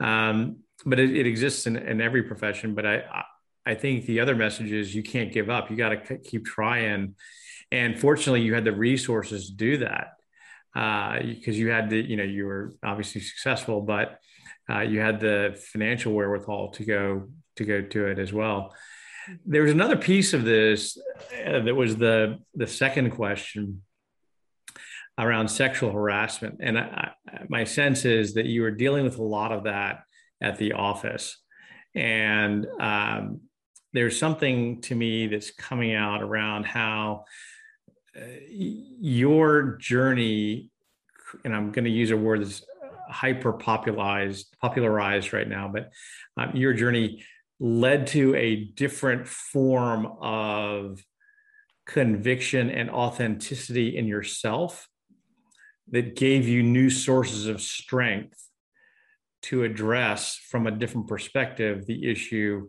[0.00, 2.74] Um, but it, it exists in, in every profession.
[2.74, 3.24] But I,
[3.66, 5.70] I think the other message is you can't give up.
[5.70, 7.14] You got to keep trying.
[7.70, 10.12] And fortunately, you had the resources to do that
[10.72, 14.18] because uh, you had the, you know, you were obviously successful, but
[14.70, 18.74] uh, you had the financial wherewithal to go to go to it as well.
[19.44, 20.98] There was another piece of this
[21.44, 23.82] uh, that was the the second question
[25.18, 27.12] around sexual harassment, and I,
[27.48, 30.04] my sense is that you were dealing with a lot of that
[30.40, 31.36] at the office.
[31.94, 33.40] And um,
[33.92, 37.24] there's something to me that's coming out around how
[38.16, 38.20] uh,
[39.00, 40.70] your journey,
[41.44, 42.64] and I'm going to use a word that's
[43.08, 45.90] hyper popularized, popularized right now, but
[46.36, 47.24] um, your journey
[47.60, 51.02] led to a different form of
[51.86, 54.88] conviction and authenticity in yourself
[55.90, 58.38] that gave you new sources of strength
[59.40, 62.68] to address from a different perspective the issue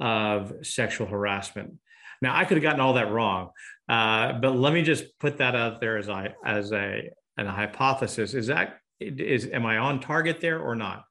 [0.00, 1.74] of sexual harassment.
[2.20, 3.50] Now, I could have gotten all that wrong,
[3.88, 8.34] uh, but let me just put that out there as I as a an hypothesis.
[8.34, 11.04] Is that is am I on target there or not?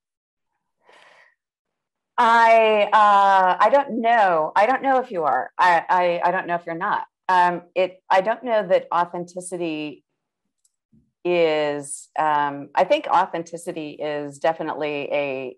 [2.24, 4.52] I uh, I don't know.
[4.56, 5.50] I don't know if you are.
[5.58, 7.06] I I, I don't know if you're not.
[7.28, 8.04] Um, it.
[8.12, 10.04] I don't know that authenticity
[11.26, 15.58] is um, I think authenticity is definitely a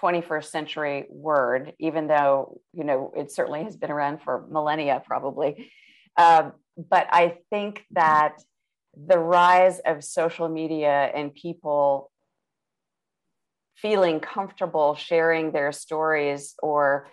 [0.00, 5.70] 21st century word, even though you know it certainly has been around for millennia, probably.
[6.16, 8.38] Um, but I think that
[8.96, 12.10] the rise of social media and people
[13.82, 17.08] feeling comfortable sharing their stories, or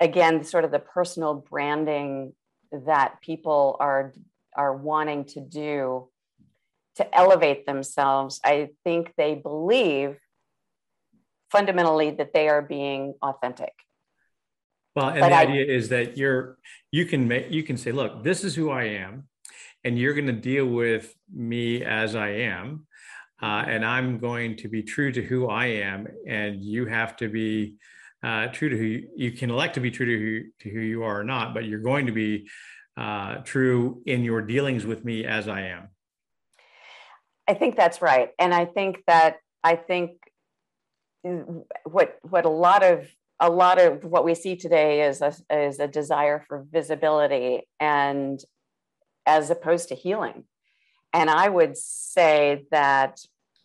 [0.00, 2.34] again, sort of the personal branding
[2.72, 4.12] that people are
[4.56, 6.08] are wanting to do
[6.96, 10.18] to elevate themselves, I think they believe
[11.50, 13.72] fundamentally that they are being authentic.
[14.94, 16.58] Well, and but the I, idea is that you're
[16.90, 19.28] you can make you can say, look, this is who I am,
[19.84, 22.86] and you're going to deal with me as I am,
[23.42, 27.28] uh, and I'm going to be true to who I am, and you have to
[27.28, 27.74] be
[28.22, 30.80] uh, true to who you, you, can elect to be true to who to who
[30.80, 32.48] you are or not, but you're going to be
[32.96, 35.88] uh, true in your dealings with me as I am.
[37.48, 38.30] I think that's right.
[38.38, 40.12] And I think that I think
[41.84, 43.08] what what a lot of
[43.40, 48.40] a lot of what we see today is a, is a desire for visibility and
[49.26, 50.44] as opposed to healing.
[51.12, 53.18] And I would say that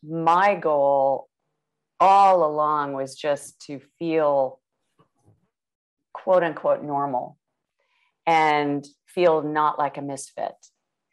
[0.08, 1.30] my goal
[2.00, 4.60] all along was just to feel
[6.14, 7.38] quote unquote normal
[8.26, 10.54] and feel not like a misfit.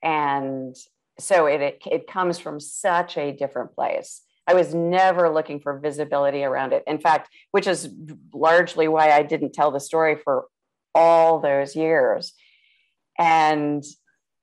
[0.03, 0.77] And
[1.19, 4.23] so it, it, it comes from such a different place.
[4.47, 6.85] I was never looking for visibility around it.
[6.87, 7.89] In fact, which is
[8.35, 10.47] largely why I didn't tell the story for
[10.95, 12.35] all those years.
[13.19, 13.83] And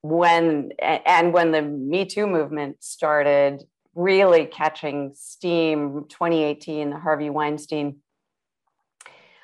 [0.01, 3.63] when and when the Me Too movement started
[3.95, 7.97] really catching steam, 2018, the Harvey Weinstein.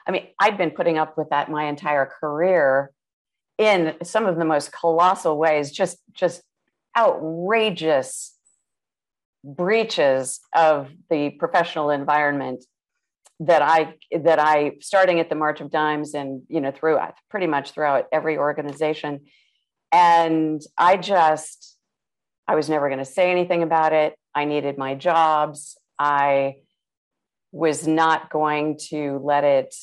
[0.08, 2.92] I mean, I'd been putting up with that my entire career
[3.58, 6.42] in some of the most colossal ways, just just
[6.98, 8.36] outrageous
[9.44, 12.64] breaches of the professional environment
[13.40, 17.48] that I that I starting at the March of Dimes and you know throughout pretty
[17.48, 19.22] much throughout every organization,
[19.92, 21.77] and I just
[22.48, 24.16] I was never going to say anything about it.
[24.34, 25.78] I needed my jobs.
[26.00, 26.58] I
[27.52, 29.76] was not going to let it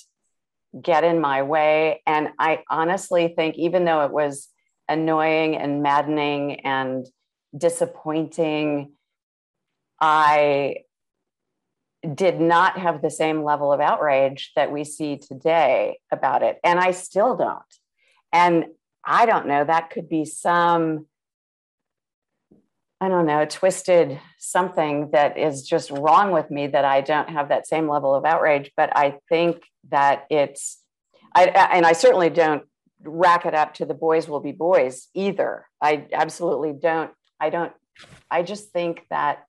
[0.80, 4.48] get in my way, and I honestly think even though it was
[4.88, 7.06] annoying and maddening and
[7.56, 8.92] disappointing
[10.00, 10.84] I
[12.14, 16.58] did not have the same level of outrage that we see today about it.
[16.62, 17.62] And I still don't.
[18.32, 18.66] And
[19.02, 21.06] I don't know, that could be some,
[23.04, 27.50] I don't know, twisted something that is just wrong with me that I don't have
[27.50, 28.72] that same level of outrage.
[28.78, 30.78] But I think that it's,
[31.34, 32.62] I, and I certainly don't
[33.02, 35.66] rack it up to the boys will be boys either.
[35.82, 37.10] I absolutely don't.
[37.38, 37.72] I don't,
[38.30, 39.44] I just think that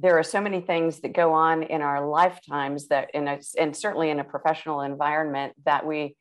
[0.00, 3.76] there are so many things that go on in our lifetimes that in a, and
[3.76, 6.16] certainly in a professional environment that we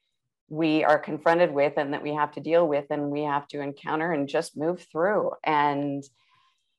[0.49, 3.61] we are confronted with and that we have to deal with and we have to
[3.61, 5.31] encounter and just move through.
[5.43, 6.03] And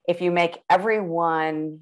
[0.06, 1.80] if you make everyone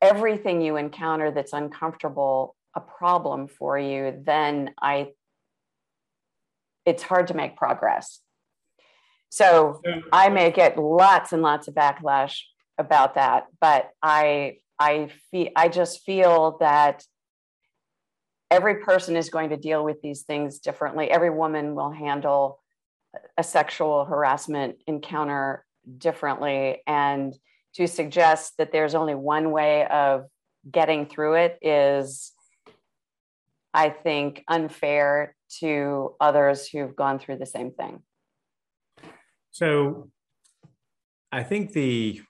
[0.00, 5.08] everything you encounter that's uncomfortable a problem for you then i
[6.86, 8.20] it's hard to make progress.
[9.28, 9.82] So
[10.12, 12.40] I may get lots and lots of backlash
[12.78, 17.04] about that but i i feel i just feel that
[18.50, 21.10] every person is going to deal with these things differently.
[21.10, 22.60] Every woman will handle
[23.36, 25.64] a sexual harassment encounter
[25.98, 26.82] differently.
[26.86, 27.34] And
[27.74, 30.26] to suggest that there's only one way of
[30.70, 32.32] getting through it is
[33.72, 38.02] i think unfair to others who've gone through the same thing.
[39.50, 40.10] So
[41.32, 42.20] i think the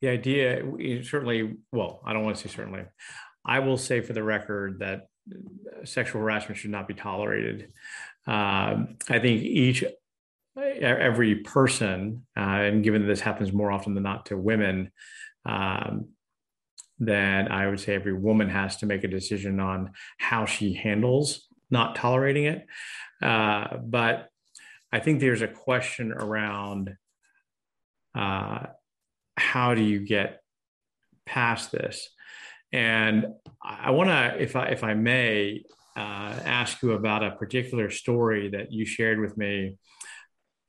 [0.00, 0.62] the idea
[1.02, 2.82] certainly well i don't want to say certainly
[3.44, 5.08] i will say for the record that
[5.84, 7.72] sexual harassment should not be tolerated
[8.26, 9.84] um, i think each
[10.56, 14.90] every person uh, and given that this happens more often than not to women
[15.46, 16.08] um,
[16.98, 21.48] then i would say every woman has to make a decision on how she handles
[21.70, 22.66] not tolerating it
[23.22, 24.28] uh, but
[24.92, 26.96] i think there's a question around
[28.14, 28.66] uh,
[29.36, 30.40] how do you get
[31.26, 32.10] past this?
[32.74, 33.26] And
[33.62, 35.62] I want to, if I if I may,
[35.96, 36.00] uh,
[36.44, 39.76] ask you about a particular story that you shared with me.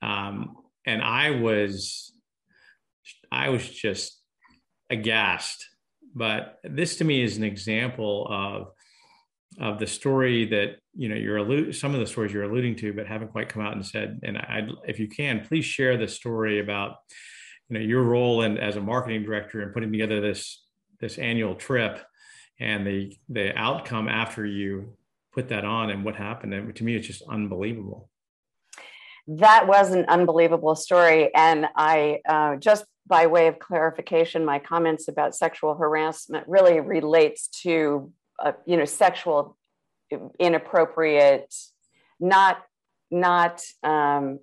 [0.02, 0.54] Um,
[0.86, 2.12] and I was,
[3.32, 4.22] I was just
[4.88, 5.66] aghast.
[6.14, 8.68] But this to me is an example of
[9.58, 12.92] of the story that you know you're allu- some of the stories you're alluding to,
[12.92, 14.20] but haven't quite come out and said.
[14.22, 16.98] And I, if you can, please share the story about
[17.68, 20.65] you know your role and as a marketing director and putting together this
[21.00, 22.00] this annual trip
[22.58, 24.96] and the the outcome after you
[25.32, 28.08] put that on and what happened and to me it's just unbelievable.
[29.28, 31.34] That was an unbelievable story.
[31.34, 37.48] And i uh, just by way of clarification my comments about sexual harassment really relates
[37.62, 39.56] to uh, you know sexual
[40.38, 41.54] inappropriate
[42.20, 42.62] not
[43.10, 44.40] not um,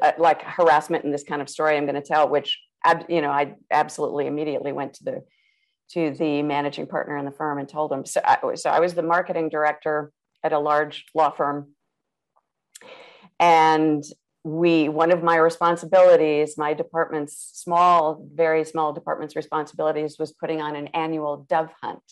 [0.00, 2.60] uh, like harassment in this kind of story I'm going to tell, which
[3.08, 5.24] you know I absolutely immediately went to the
[5.94, 8.04] to the managing partner in the firm and told him.
[8.04, 10.12] So I, so I was the marketing director
[10.42, 11.74] at a large law firm,
[13.38, 14.02] and
[14.44, 20.74] we one of my responsibilities, my department's small, very small department's responsibilities was putting on
[20.74, 22.02] an annual dove hunt.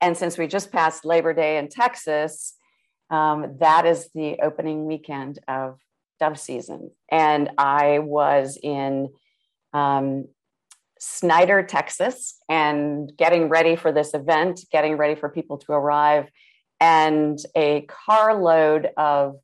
[0.00, 2.54] And since we just passed Labor Day in Texas,
[3.10, 5.78] um, that is the opening weekend of
[6.20, 6.90] dove season.
[7.10, 9.10] And I was in
[9.72, 10.26] um,
[11.00, 16.28] Snyder, Texas, and getting ready for this event, getting ready for people to arrive,
[16.80, 19.36] and a carload of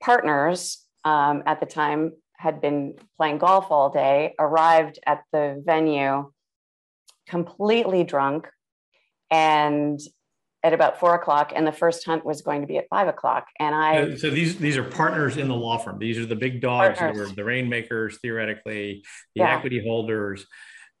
[0.00, 6.30] partners um, at the time had been playing golf all day, arrived at the venue
[7.28, 8.48] completely drunk
[9.30, 10.00] and
[10.64, 13.46] at about four o'clock, and the first hunt was going to be at five o'clock.
[13.60, 15.98] And I so these these are partners in the law firm.
[15.98, 19.04] These are the big dogs, the rainmakers, theoretically,
[19.34, 19.56] the yeah.
[19.56, 20.46] equity holders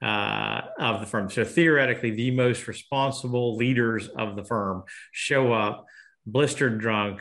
[0.02, 1.30] uh, of the firm.
[1.30, 5.86] So theoretically, the most responsible leaders of the firm show up,
[6.24, 7.20] blistered drunk,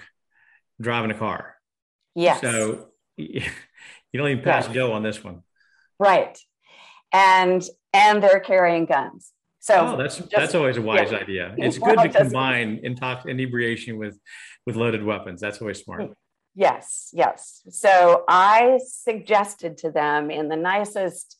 [0.79, 1.55] driving a car.
[2.15, 2.41] Yes.
[2.41, 3.41] So you
[4.13, 4.73] don't even pass yes.
[4.73, 5.43] go on this one.
[5.99, 6.37] Right.
[7.11, 7.63] And
[7.93, 9.31] and they're carrying guns.
[9.67, 11.17] So oh, that's just, that's always a wise yeah.
[11.17, 11.53] idea.
[11.57, 14.17] It's good to combine intox- inebriation with
[14.65, 15.41] with loaded weapons.
[15.41, 16.11] That's always smart.
[16.55, 17.63] Yes, yes.
[17.69, 21.37] So I suggested to them in the nicest,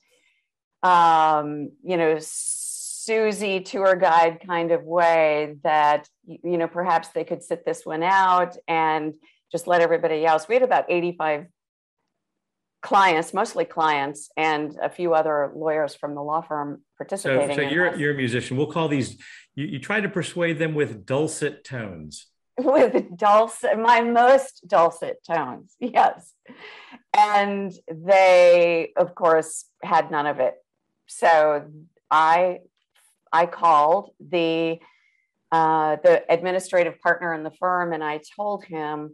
[0.84, 7.42] um, you know, Susie tour guide kind of way that you know perhaps they could
[7.42, 9.14] sit this one out and
[9.54, 10.50] just let everybody else.
[10.50, 11.46] We had about eighty five
[12.82, 17.56] clients, mostly clients, and a few other lawyers from the law firm participating.
[17.56, 18.58] So, so you're you're a musician.
[18.58, 19.18] We'll call these.
[19.56, 22.28] You, you try to persuade them with dulcet tones.
[22.60, 26.34] With dulcet, my most dulcet tones, yes,
[27.16, 30.56] and they, of course, had none of it.
[31.06, 31.70] So
[32.10, 32.62] I,
[33.32, 34.80] I called the
[35.52, 39.12] uh, the administrative partner in the firm, and I told him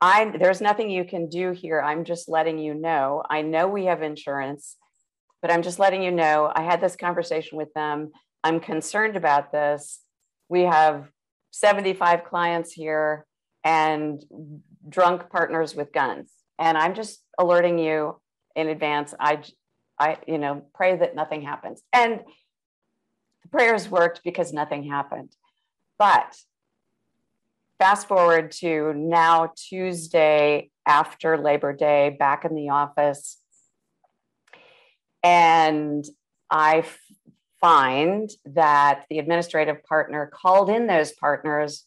[0.00, 1.80] I there's nothing you can do here.
[1.80, 3.22] I'm just letting you know.
[3.28, 4.76] I know we have insurance,
[5.42, 6.50] but I'm just letting you know.
[6.54, 8.10] I had this conversation with them.
[8.42, 10.00] I'm concerned about this.
[10.48, 11.10] We have
[11.50, 13.26] 75 clients here
[13.64, 14.24] and
[14.88, 16.32] drunk partners with guns.
[16.58, 18.20] And I'm just alerting you
[18.56, 19.14] in advance.
[19.20, 19.42] I
[19.98, 21.82] I you know, pray that nothing happens.
[21.92, 22.20] And
[23.42, 25.34] the prayers worked because nothing happened.
[25.98, 26.34] But
[27.80, 33.38] fast forward to now Tuesday after Labor Day, back in the office.
[35.22, 36.04] And
[36.50, 36.84] I
[37.58, 41.86] find that the administrative partner called in those partners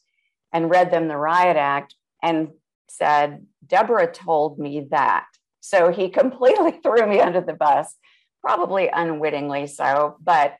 [0.51, 2.49] and read them the riot act and
[2.89, 5.25] said, Deborah told me that.
[5.59, 7.93] So he completely threw me under the bus,
[8.41, 10.55] probably unwittingly so, but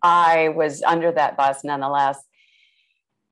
[0.00, 2.22] I was under that bus nonetheless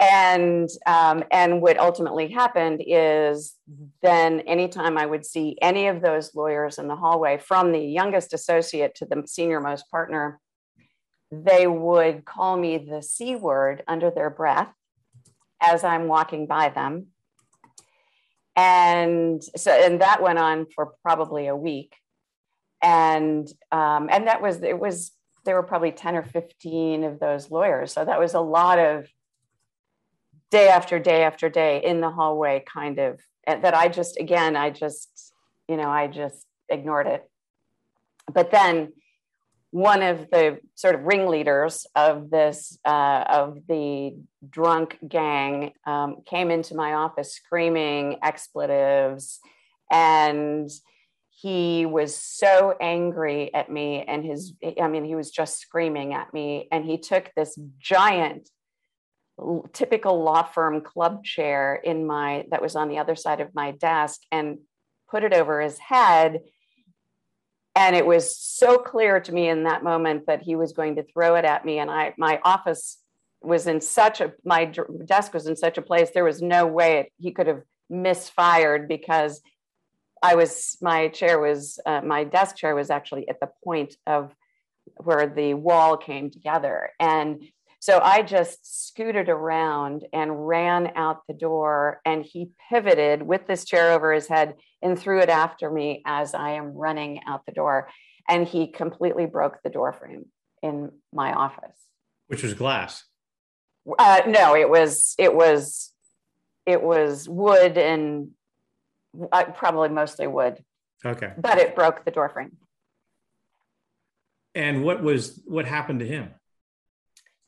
[0.01, 3.55] and um, and what ultimately happened is
[4.03, 8.33] then anytime i would see any of those lawyers in the hallway from the youngest
[8.33, 10.41] associate to the senior most partner
[11.33, 14.73] they would call me the c word under their breath
[15.61, 17.09] as i'm walking by them.
[18.57, 21.95] And so and that went on for probably a week.
[22.83, 25.13] And um, and that was it was
[25.45, 27.93] there were probably 10 or 15 of those lawyers.
[27.93, 29.07] So that was a lot of
[30.51, 34.71] day after day after day in the hallway kind of that i just again i
[34.71, 35.33] just
[35.69, 37.29] you know i just ignored it.
[38.33, 38.93] But then
[39.71, 44.17] one of the sort of ringleaders of this uh, of the
[44.49, 49.41] drunk gang um, came into my office screaming expletives
[49.91, 50.71] and
[51.31, 56.33] he was so angry at me and his i mean he was just screaming at
[56.35, 58.51] me and he took this giant
[59.73, 63.73] typical law firm club chair in my that was on the other side of my
[63.73, 64.59] desk and
[65.11, 66.41] put it over his head.
[67.75, 71.05] And it was so clear to me in that moment that he was going to
[71.05, 71.79] throw it at me.
[71.79, 72.99] And i my office
[73.41, 74.73] was in such a my
[75.07, 78.89] desk was in such a place there was no way it, he could have misfired
[78.89, 79.41] because
[80.25, 84.35] i was my chair was uh, my desk chair was actually at the point of
[84.97, 86.91] where the wall came together.
[86.99, 87.43] And
[87.81, 93.65] so I just scooted around and ran out the door, and he pivoted with this
[93.65, 97.53] chair over his head and threw it after me as I am running out the
[97.53, 97.89] door.
[98.29, 100.27] And he completely broke the door frame
[100.63, 101.77] in my office,
[102.27, 103.05] which was glass.
[103.99, 105.93] Uh, no, it was it was
[106.67, 108.31] it was wood and
[109.33, 110.63] uh, probably mostly wood.
[111.07, 112.57] Okay, but it broke the door frame.
[114.55, 116.35] And what was what happened to him?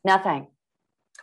[0.04, 0.46] Nothing.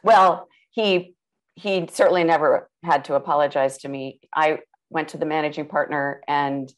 [0.04, 1.16] Well, he
[1.56, 4.20] he certainly never had to apologize to me.
[4.34, 4.60] I
[4.90, 6.72] went to the managing partner and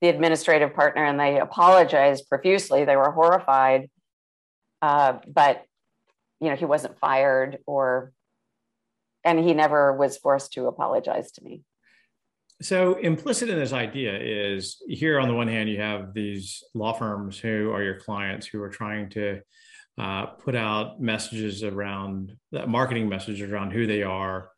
[0.00, 2.84] the administrative partner, and they apologized profusely.
[2.84, 3.90] They were horrified,
[4.80, 5.64] uh, but
[6.40, 8.12] you know he wasn't fired or,
[9.24, 11.62] and he never was forced to apologize to me.
[12.62, 16.92] So, implicit in this idea is here on the one hand, you have these law
[16.92, 19.40] firms who are your clients who are trying to
[19.98, 24.50] uh, put out messages around that marketing messages around who they are,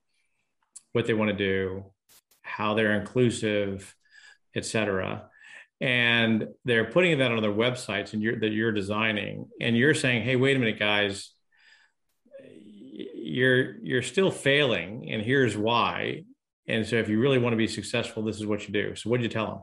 [0.92, 1.84] what they want to do,
[2.42, 3.94] how they're inclusive,
[4.54, 5.28] et cetera.
[5.80, 9.48] And they're putting that on their websites and you're, that you're designing.
[9.60, 11.30] And you're saying, hey, wait a minute, guys,
[13.14, 16.24] you're you're still failing, and here's why
[16.66, 18.94] and so if you really want to be successful, this is what you do.
[18.94, 19.60] So what did you tell them?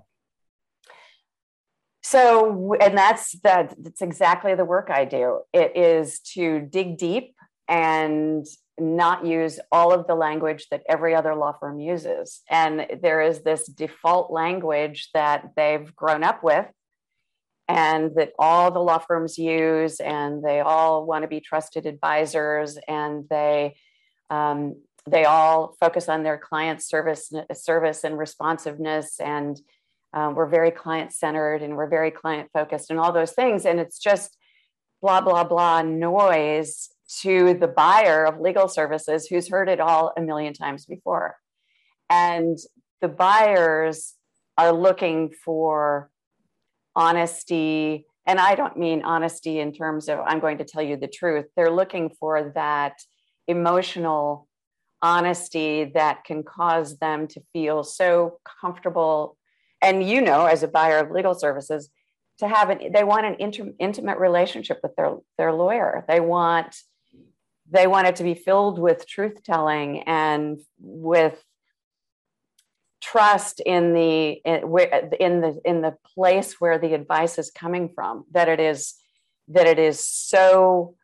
[2.02, 5.42] So, and that's that, that's exactly the work I do.
[5.54, 7.36] It is to dig deep
[7.68, 8.46] and
[8.80, 12.42] not use all of the language that every other law firm uses.
[12.50, 16.66] And there is this default language that they've grown up with
[17.70, 22.80] and that all the law firms use, and they all want to be trusted advisors,
[22.88, 23.76] and they
[24.32, 24.76] um,
[25.08, 29.62] they all focus on their client service service and responsiveness and
[30.14, 33.66] um, we're very client centered and we're very client focused and all those things.
[33.66, 34.36] And it's just
[35.02, 36.90] blah blah blah noise
[37.22, 41.36] to the buyer of legal services who's heard it all a million times before.
[42.10, 42.58] And
[43.02, 44.16] the buyers
[44.58, 46.10] are looking for
[46.96, 48.06] honesty.
[48.26, 51.46] And i don't mean honesty in terms of i'm going to tell you the truth.
[51.56, 52.94] They're looking for that
[53.48, 54.48] emotional
[55.02, 59.38] honesty that can cause them to feel so comfortable
[59.82, 61.90] and you know as a buyer of legal services
[62.40, 66.06] to have an they want an intim, intimate relationship with their their lawyer.
[66.08, 66.76] They want
[67.70, 71.44] they want it to be filled with truth telling and with
[73.02, 78.50] trust in the in the in the place where the advice is coming from that
[78.50, 78.96] it is
[79.48, 80.96] that it is so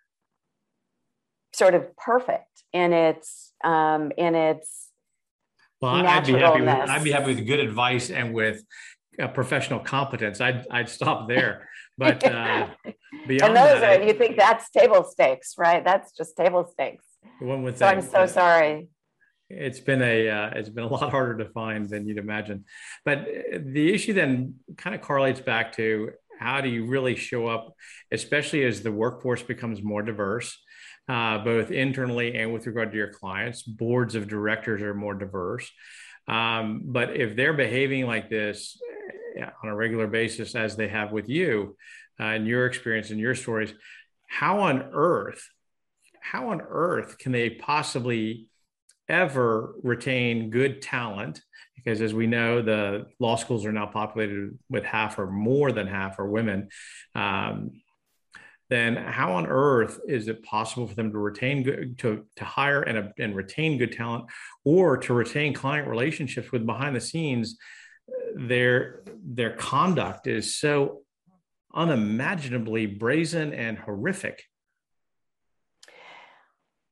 [1.54, 4.85] sort of perfect in its um, in its
[5.82, 6.62] well, I'd be happy.
[6.62, 8.64] With, I'd be happy with good advice and with
[9.22, 10.42] uh, professional competence.
[10.42, 11.68] I'd I'd stop there.
[11.98, 12.68] But uh,
[13.28, 15.84] beyond and those that, are, you think that's table stakes, right?
[15.84, 17.06] That's just table stakes.
[17.40, 18.88] One would so I'm so uh, sorry.
[19.50, 22.66] It's been a uh, it's been a lot harder to find than you'd imagine.
[23.04, 27.48] But uh, the issue then kind of correlates back to how do you really show
[27.48, 27.74] up,
[28.12, 30.58] especially as the workforce becomes more diverse
[31.08, 33.62] uh, both internally and with regard to your clients.
[33.62, 35.72] Boards of directors are more diverse.
[36.28, 38.80] Um, but if they're behaving like this
[39.38, 41.78] eh, on a regular basis, as they have with you,
[42.20, 43.74] uh, and your experience and your stories,
[44.28, 45.50] how on earth,
[46.22, 48.50] how on earth can they possibly
[49.08, 51.42] ever retain good talent?
[51.76, 55.86] Because as we know, the law schools are now populated with half or more than
[55.86, 56.70] half are women.
[57.14, 57.82] Um,
[58.70, 62.82] then how on earth is it possible for them to retain good, to, to hire
[62.82, 64.26] and, and retain good talent
[64.64, 67.58] or to retain client relationships with behind the scenes?
[68.36, 71.02] Their their conduct is so
[71.74, 74.44] unimaginably brazen and horrific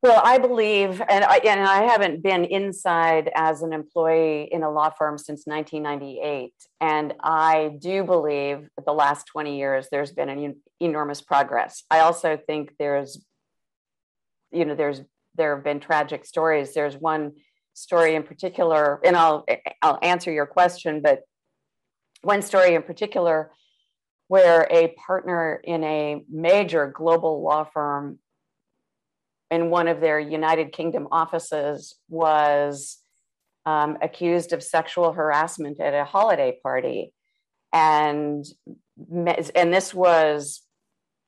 [0.04, 4.70] well, I believe, and I, and I haven't been inside as an employee in a
[4.70, 6.54] law firm since 1998.
[6.82, 11.86] And I do believe the last 20 years, there's been an enormous progress.
[11.90, 13.24] I also think there's,
[14.52, 15.02] you know, there's,
[15.36, 16.74] there have been tragic stories.
[16.74, 17.32] There's one
[17.74, 19.46] story in particular, and I'll,
[19.82, 21.22] I'll answer your question, but
[22.24, 23.52] one story in particular
[24.28, 28.20] where a partner in a major global law firm
[29.54, 32.98] in one of their United Kingdom offices was
[33.68, 37.14] um, accused of sexual harassment at a holiday party.
[37.72, 38.44] And,
[39.56, 40.64] and this was,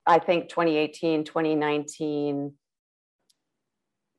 [0.07, 2.53] I think, 2018, 2019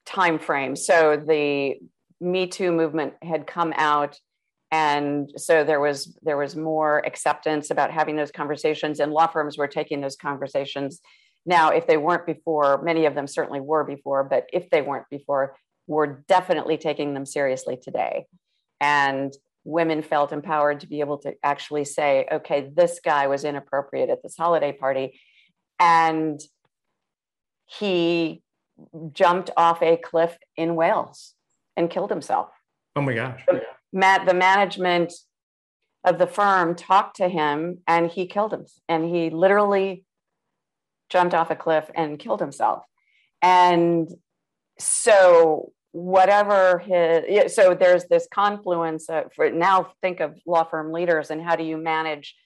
[0.09, 0.79] timeframe.
[0.79, 1.75] So the
[2.21, 4.21] Me Too movement had come out
[4.73, 9.57] and so there was there was more acceptance about having those conversations and law firms
[9.57, 11.01] were taking those conversations
[11.47, 15.09] now, if they weren't before, many of them certainly were before, but if they weren't
[15.09, 18.27] before, we're definitely taking them seriously today.
[18.81, 19.33] And
[19.65, 24.23] women felt empowered to be able to actually say, okay, this guy was inappropriate at
[24.23, 25.21] this holiday party.
[25.79, 26.41] And
[27.67, 28.43] he
[29.13, 31.35] jumped off a cliff in Wales
[31.77, 32.49] and killed himself.
[32.97, 33.45] Oh my gosh.
[33.93, 35.13] Matt, the management
[36.05, 38.67] of the firm talked to him and he killed him.
[38.89, 40.06] And he literally
[41.09, 42.83] jumped off a cliff and killed himself.
[43.43, 44.09] And
[44.79, 51.31] so whatever his so there's this confluence of, for now think of law firm leaders
[51.31, 52.37] and how do you manage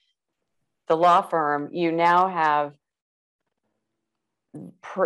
[0.87, 2.71] the law firm you now have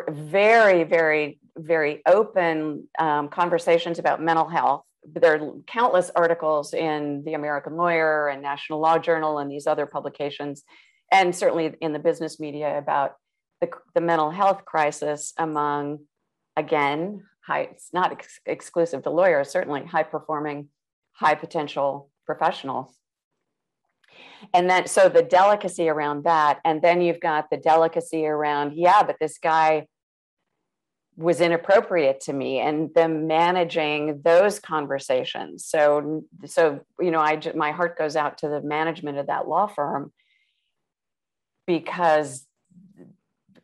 [0.07, 4.83] very very very open um, conversations about mental health
[5.13, 9.85] there are countless articles in the American Lawyer and National Law Journal and these other
[9.85, 10.63] publications,
[11.11, 13.15] and certainly in the business media about
[13.65, 15.99] the, the mental health crisis among,
[16.55, 20.69] again, high, it's not ex- exclusive to lawyers, certainly high performing,
[21.13, 22.95] high potential professionals.
[24.53, 29.03] And then, so the delicacy around that, and then you've got the delicacy around, yeah,
[29.03, 29.87] but this guy
[31.17, 37.71] was inappropriate to me and them managing those conversations so so you know i my
[37.71, 40.11] heart goes out to the management of that law firm
[41.65, 42.45] because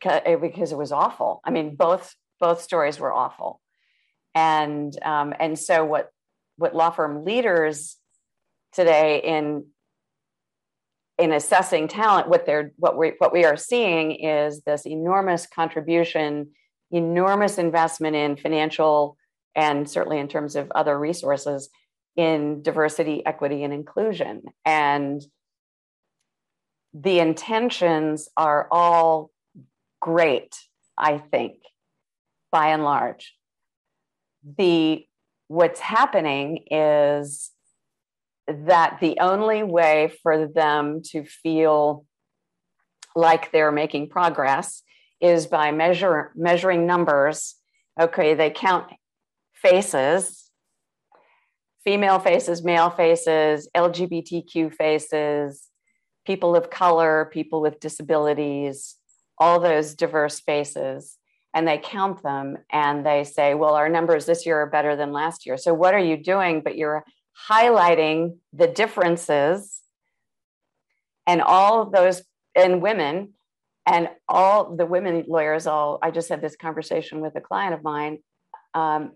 [0.01, 3.61] because it was awful i mean both both stories were awful
[4.33, 6.09] and um, and so what
[6.57, 7.97] what law firm leaders
[8.73, 9.65] today in
[11.17, 16.49] in assessing talent what they're what we what we are seeing is this enormous contribution
[16.91, 19.17] enormous investment in financial
[19.55, 21.69] and certainly in terms of other resources
[22.15, 24.43] in diversity, equity, and inclusion.
[24.65, 25.21] And
[26.93, 29.30] the intentions are all
[30.01, 30.57] great,
[30.97, 31.59] I think,
[32.51, 33.33] by and large.
[34.57, 35.05] The
[35.47, 37.51] what's happening is
[38.47, 42.05] that the only way for them to feel
[43.15, 44.83] like they're making progress
[45.21, 47.55] is by measure measuring numbers.
[47.99, 48.87] Okay, they count
[49.53, 50.49] faces,
[51.83, 55.67] female faces, male faces, LGBTQ faces,
[56.25, 58.95] people of color, people with disabilities,
[59.41, 61.17] all those diverse faces,
[61.53, 65.11] and they count them and they say, well, our numbers this year are better than
[65.11, 65.57] last year.
[65.57, 66.61] So, what are you doing?
[66.61, 67.03] But you're
[67.49, 69.79] highlighting the differences
[71.25, 72.21] and all those
[72.55, 73.33] and women
[73.85, 77.83] and all the women lawyers all i just had this conversation with a client of
[77.83, 78.19] mine
[78.73, 79.13] um,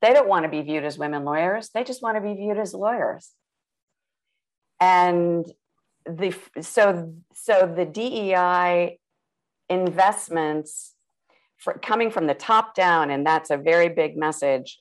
[0.00, 2.58] they don't want to be viewed as women lawyers they just want to be viewed
[2.58, 3.30] as lawyers
[4.80, 5.46] and
[6.04, 8.98] the so so the dei
[9.68, 10.94] investments
[11.58, 14.80] for coming from the top down and that's a very big message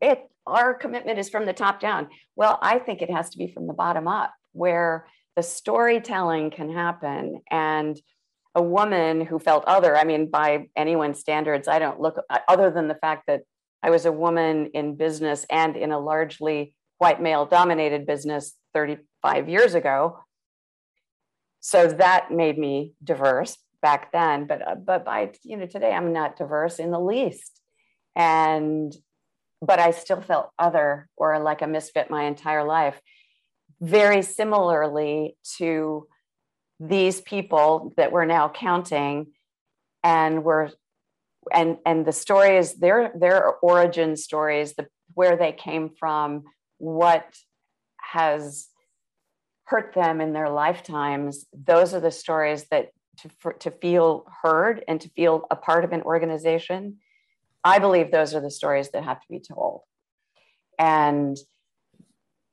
[0.00, 3.48] it our commitment is from the top down well i think it has to be
[3.48, 5.06] from the bottom up where
[5.36, 8.00] the storytelling can happen and
[8.54, 9.96] a woman who felt other.
[9.96, 13.42] I mean, by anyone's standards, I don't look uh, other than the fact that
[13.82, 19.48] I was a woman in business and in a largely white male dominated business 35
[19.48, 20.18] years ago.
[21.60, 26.14] So that made me diverse back then, but uh, but by you know today I'm
[26.14, 27.60] not diverse in the least,
[28.16, 28.96] and
[29.60, 32.98] but I still felt other or like a misfit my entire life.
[33.82, 36.08] Very similarly to
[36.80, 39.26] these people that we're now counting
[40.02, 40.70] and we're
[41.52, 46.44] and and the stories their their origin stories the where they came from
[46.78, 47.26] what
[47.98, 48.68] has
[49.64, 54.84] hurt them in their lifetimes those are the stories that to, for, to feel heard
[54.88, 56.98] and to feel a part of an organization
[57.64, 59.80] i believe those are the stories that have to be told.
[60.78, 61.36] And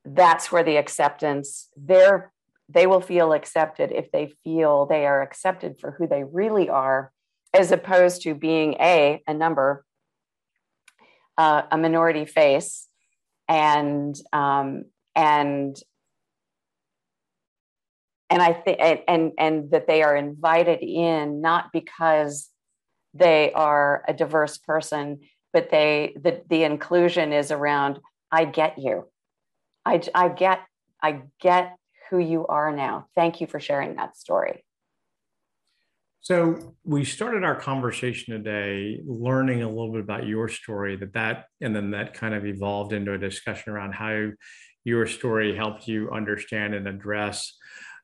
[0.04, 2.32] that's where the acceptance their
[2.68, 7.12] they will feel accepted if they feel they are accepted for who they really are,
[7.52, 9.84] as opposed to being a a number,
[11.36, 12.88] uh, a minority face,
[13.48, 14.84] and um,
[15.14, 15.76] and
[18.32, 22.48] and I think and, and and that they are invited in not because
[23.12, 25.20] they are a diverse person,
[25.52, 27.98] but they the the inclusion is around
[28.30, 29.04] I get you,
[29.84, 30.60] I I get
[31.02, 31.76] I get
[32.08, 33.06] who you are now.
[33.14, 34.64] Thank you for sharing that story.
[36.20, 41.46] So we started our conversation today learning a little bit about your story that that
[41.60, 44.28] and then that kind of evolved into a discussion around how
[44.84, 47.56] your story helped you understand and address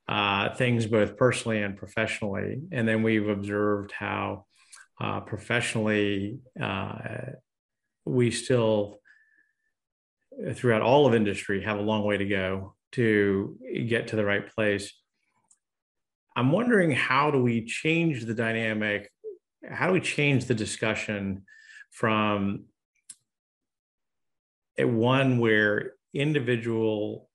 [0.08, 2.62] uh, things both personally and professionally.
[2.72, 4.46] And then we've observed how
[5.00, 6.92] uh, professionally uh,
[8.04, 9.00] we still
[10.54, 14.46] throughout all of industry have a long way to go to get to the right
[14.54, 14.92] place.
[16.36, 19.10] I'm wondering how do we change the dynamic?
[19.68, 21.44] How do we change the discussion
[21.90, 22.64] from
[24.78, 27.27] one where individual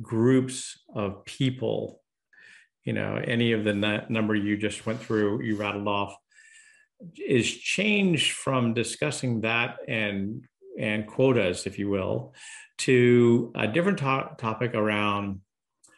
[0.00, 2.02] groups of people,
[2.84, 3.74] you know, any of the
[4.08, 6.16] number you just went through, you rattled off,
[7.16, 10.44] is changed from discussing that and
[10.78, 12.34] and quotas, if you will,
[12.78, 15.40] to a different to- topic around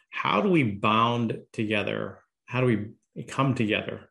[0.09, 2.19] how do we bound together?
[2.45, 2.67] How do
[3.15, 4.09] we come together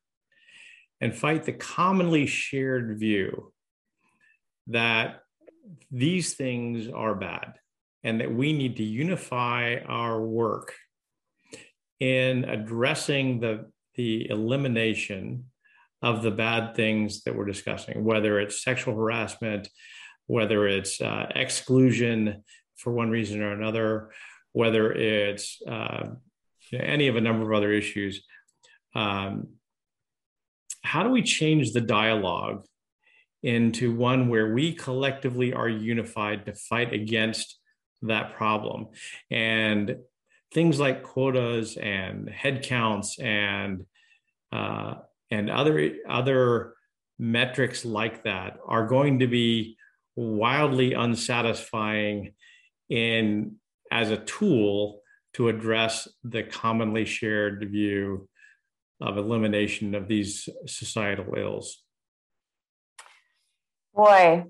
[1.01, 3.53] and fight the commonly shared view
[4.68, 5.22] that
[5.91, 7.55] these things are bad
[8.03, 10.74] and that we need to unify our work
[11.98, 15.44] in addressing the, the elimination
[16.03, 19.68] of the bad things that we're discussing, whether it's sexual harassment,
[20.26, 22.42] whether it's uh, exclusion
[22.76, 24.11] for one reason or another,
[24.53, 26.09] whether it's uh,
[26.72, 28.24] any of a number of other issues.
[28.94, 29.48] Um,
[30.82, 32.64] how do we change the dialogue
[33.42, 37.59] into one where we collectively are unified to fight against
[38.03, 38.88] that problem?
[39.30, 39.96] And
[40.53, 43.86] things like quotas and headcounts and
[44.53, 44.94] uh,
[45.30, 46.74] and other other
[47.18, 49.76] metrics like that are going to be
[50.16, 52.34] wildly unsatisfying
[52.88, 53.57] in
[53.92, 55.01] as a tool
[55.34, 58.28] to address the commonly shared view
[59.01, 61.82] of elimination of these societal ills?
[63.94, 64.44] Boy,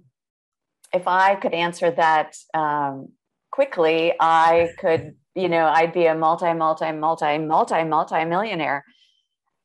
[0.92, 3.12] if I could answer that um,
[3.50, 8.84] quickly, I could, you know, I'd be a multi, multi, multi, multi, multi millionaire.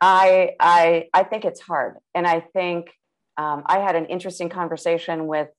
[0.02, 2.88] I, I, I think it's hard, and I think
[3.38, 5.50] um, I had an interesting conversation with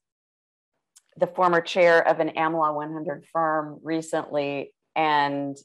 [1.18, 5.56] the former chair of an AmLaw 100 firm recently, and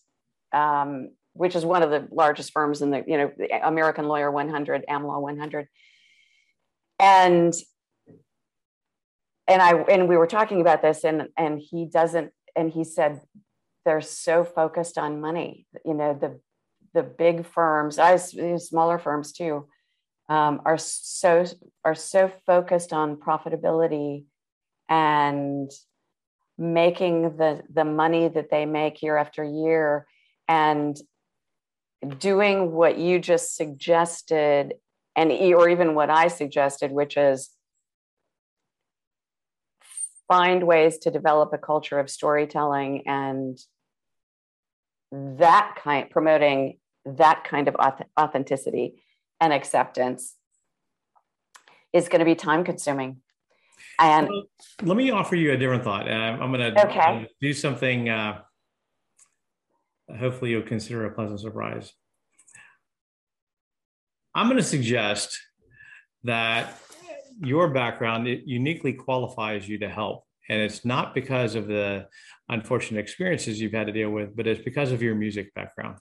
[0.54, 3.32] um, which is one of the largest firms in the you know
[3.64, 5.68] American Lawyer 100, AmLaw 100,
[7.00, 7.54] and
[9.48, 13.22] and I and we were talking about this, and and he doesn't, and he said
[13.86, 16.40] they're so focused on money, you know the
[16.94, 19.68] the big firms, I smaller firms too,
[20.30, 21.46] um, are so
[21.84, 24.26] are so focused on profitability
[24.90, 25.72] and
[26.58, 30.06] making the the money that they make year after year
[30.48, 30.98] and
[32.18, 34.74] doing what you just suggested
[35.16, 37.50] and or even what I suggested which is
[40.32, 43.60] find ways to develop a culture of storytelling and
[45.12, 47.76] that kind promoting that kind of
[48.18, 49.04] authenticity
[49.42, 50.38] and acceptance
[51.92, 53.18] is going to be time consuming
[54.00, 54.46] and well,
[54.84, 56.08] let me offer you a different thought.
[56.08, 57.28] Uh, I'm going to okay.
[57.42, 58.08] do something.
[58.08, 58.40] Uh,
[60.18, 61.92] hopefully, you'll consider a pleasant surprise.
[64.34, 65.40] I'm going to suggest
[66.24, 66.80] that
[67.42, 72.08] your background it uniquely qualifies you to help, and it's not because of the
[72.50, 75.98] unfortunate experiences you've had to deal with, but it's because of your music background.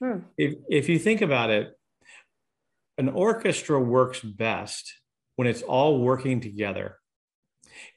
[0.00, 0.18] Hmm.
[0.36, 1.72] If if you think about it,
[2.98, 4.92] an orchestra works best
[5.36, 6.96] when it's all working together.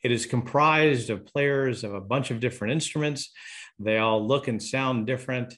[0.03, 3.31] It is comprised of players of a bunch of different instruments.
[3.77, 5.53] They all look and sound different,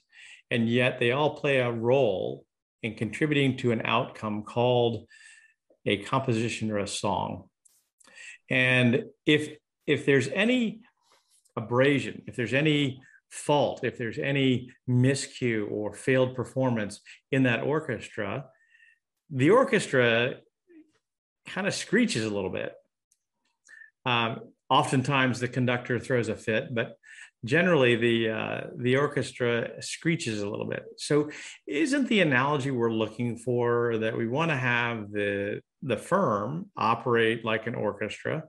[0.50, 2.44] and yet they all play a role
[2.82, 5.06] in contributing to an outcome called
[5.86, 7.44] a composition or a song.
[8.50, 9.56] And if
[9.86, 10.82] if there's any
[11.56, 18.44] abrasion, if there's any fault, if there's any miscue or failed performance in that orchestra,
[19.30, 20.34] the orchestra
[21.46, 22.74] kind of screeches a little bit.
[24.04, 26.96] Um, oftentimes the conductor throws a fit, but
[27.44, 30.84] generally the uh, the orchestra screeches a little bit.
[30.96, 31.30] So,
[31.66, 37.44] isn't the analogy we're looking for that we want to have the the firm operate
[37.44, 38.44] like an orchestra,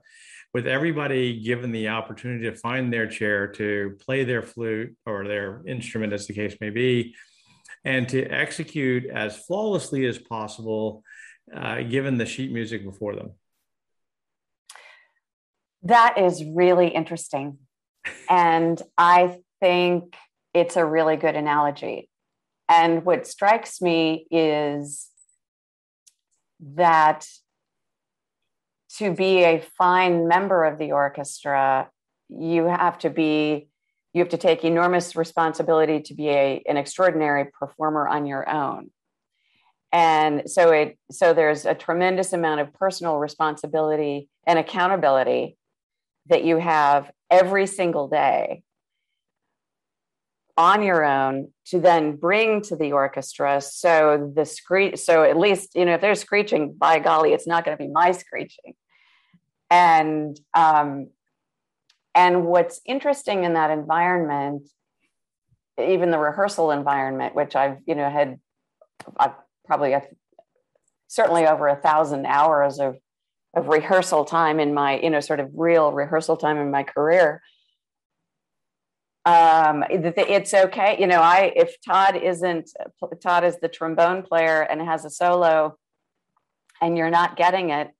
[0.52, 5.62] with everybody given the opportunity to find their chair to play their flute or their
[5.66, 7.14] instrument, as the case may be,
[7.84, 11.02] and to execute as flawlessly as possible
[11.54, 13.32] uh, given the sheet music before them?
[15.82, 17.58] That is really interesting.
[18.28, 20.16] And I think
[20.52, 22.08] it's a really good analogy.
[22.68, 25.08] And what strikes me is
[26.60, 27.26] that
[28.98, 31.90] to be a fine member of the orchestra,
[32.28, 33.68] you have to be
[34.12, 38.90] you have to take enormous responsibility to be a, an extraordinary performer on your own
[39.94, 45.56] and so it so there's a tremendous amount of personal responsibility and accountability
[46.26, 48.62] that you have every single day
[50.56, 53.60] on your own to then bring to the orchestra.
[53.60, 57.64] So the screech so at least you know if they're screeching by golly it's not
[57.64, 58.74] going to be my screeching.
[59.70, 61.08] And um
[62.14, 64.68] and what's interesting in that environment
[65.76, 68.38] even the rehearsal environment which i've you know had
[69.18, 69.32] I've
[69.64, 70.02] probably a,
[71.08, 72.96] certainly over a thousand hours of
[73.54, 77.42] of rehearsal time in my you know sort of real rehearsal time in my career.
[79.24, 82.70] Um it's okay you know i if todd isn't
[83.22, 85.78] todd is the trombone player and has a solo
[86.82, 87.90] and you're not getting it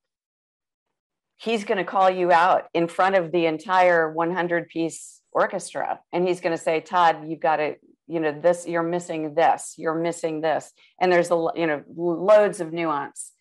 [1.38, 6.28] he's going to call you out in front of the entire 100 piece orchestra and
[6.28, 7.76] he's going to say todd you've got to
[8.06, 10.72] you know this you're missing this you're missing this.
[11.00, 13.32] And there's a you know loads of nuance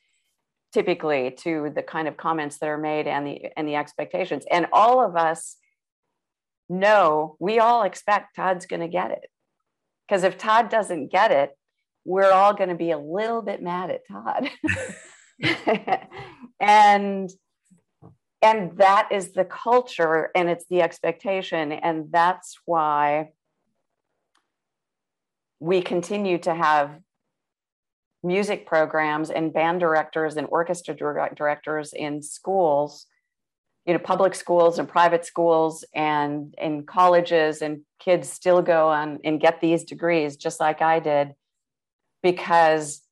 [0.73, 4.45] typically to the kind of comments that are made and the and the expectations.
[4.49, 5.57] And all of us
[6.69, 9.29] know we all expect todd's going to get it.
[10.07, 11.51] Because if todd doesn't get it
[12.05, 14.49] we're all going to be a little bit mad at todd.
[16.63, 17.29] And
[18.41, 23.31] and that is the culture and it's the expectation and that's why
[25.59, 26.99] we continue to have
[28.23, 30.95] music programs and band directors and orchestra
[31.35, 33.05] directors in schools
[33.85, 39.19] you know public schools and private schools and in colleges and kids still go on
[39.23, 41.33] and get these degrees just like i did
[42.21, 43.03] because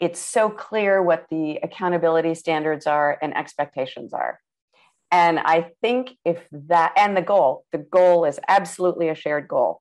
[0.00, 4.40] it's so clear what the accountability standards are and expectations are.
[5.10, 9.80] And I think if that, and the goal, the goal is absolutely a shared goal.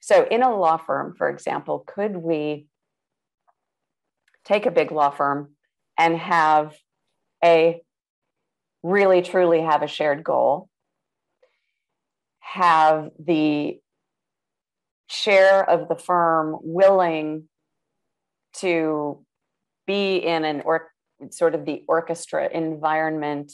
[0.00, 2.66] So, in a law firm, for example, could we
[4.44, 5.54] take a big law firm
[5.98, 6.74] and have
[7.42, 7.82] a
[8.82, 10.68] really truly have a shared goal,
[12.40, 13.78] have the
[15.08, 17.48] share of the firm willing
[18.54, 19.24] to
[19.86, 20.90] be in an or
[21.30, 23.52] sort of the orchestra environment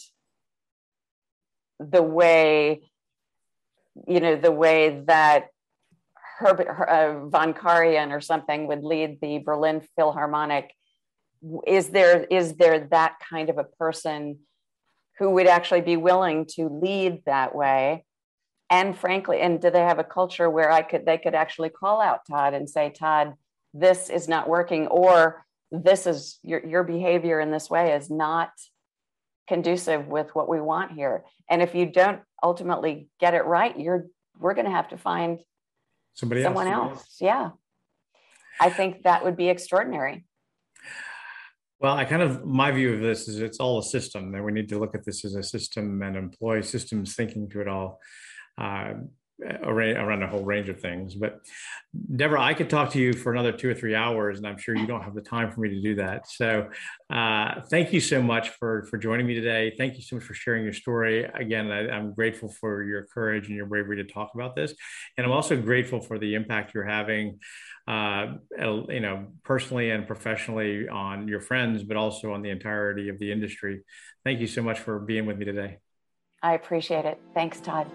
[1.78, 2.82] the way
[4.06, 5.48] you know the way that
[6.38, 10.74] Herbert uh, von Karajan or something would lead the Berlin Philharmonic
[11.66, 14.40] is there is there that kind of a person
[15.18, 18.04] who would actually be willing to lead that way?
[18.68, 22.00] And frankly and do they have a culture where I could they could actually call
[22.00, 23.34] out Todd and say Todd
[23.74, 28.50] this is not working or this is your, your behavior in this way is not
[29.48, 31.24] conducive with what we want here.
[31.48, 34.06] And if you don't ultimately get it right you're
[34.38, 35.40] we're going to have to find
[36.14, 37.16] somebody someone else, else.
[37.20, 37.50] yeah.
[38.60, 40.24] I think that would be extraordinary
[41.80, 44.52] well i kind of my view of this is it's all a system and we
[44.52, 48.00] need to look at this as a system and employ systems thinking to it all.
[48.58, 48.94] Uh,
[49.42, 51.14] around a whole range of things.
[51.14, 51.40] But
[52.16, 54.76] Deborah, I could talk to you for another two or three hours, and I'm sure
[54.76, 56.28] you don't have the time for me to do that.
[56.28, 56.68] So,
[57.10, 59.74] uh, thank you so much for for joining me today.
[59.76, 61.24] Thank you so much for sharing your story.
[61.24, 64.74] Again, I, am grateful for your courage and your bravery to talk about this,
[65.16, 67.40] and I'm also grateful for the impact you're having.
[67.88, 68.34] Uh,
[68.88, 73.32] you know, personally and professionally on your friends, but also on the entirety of the
[73.32, 73.82] industry.
[74.22, 75.78] Thank you so much for being with me today.
[76.42, 77.18] I appreciate it.
[77.34, 77.90] Thanks, Todd.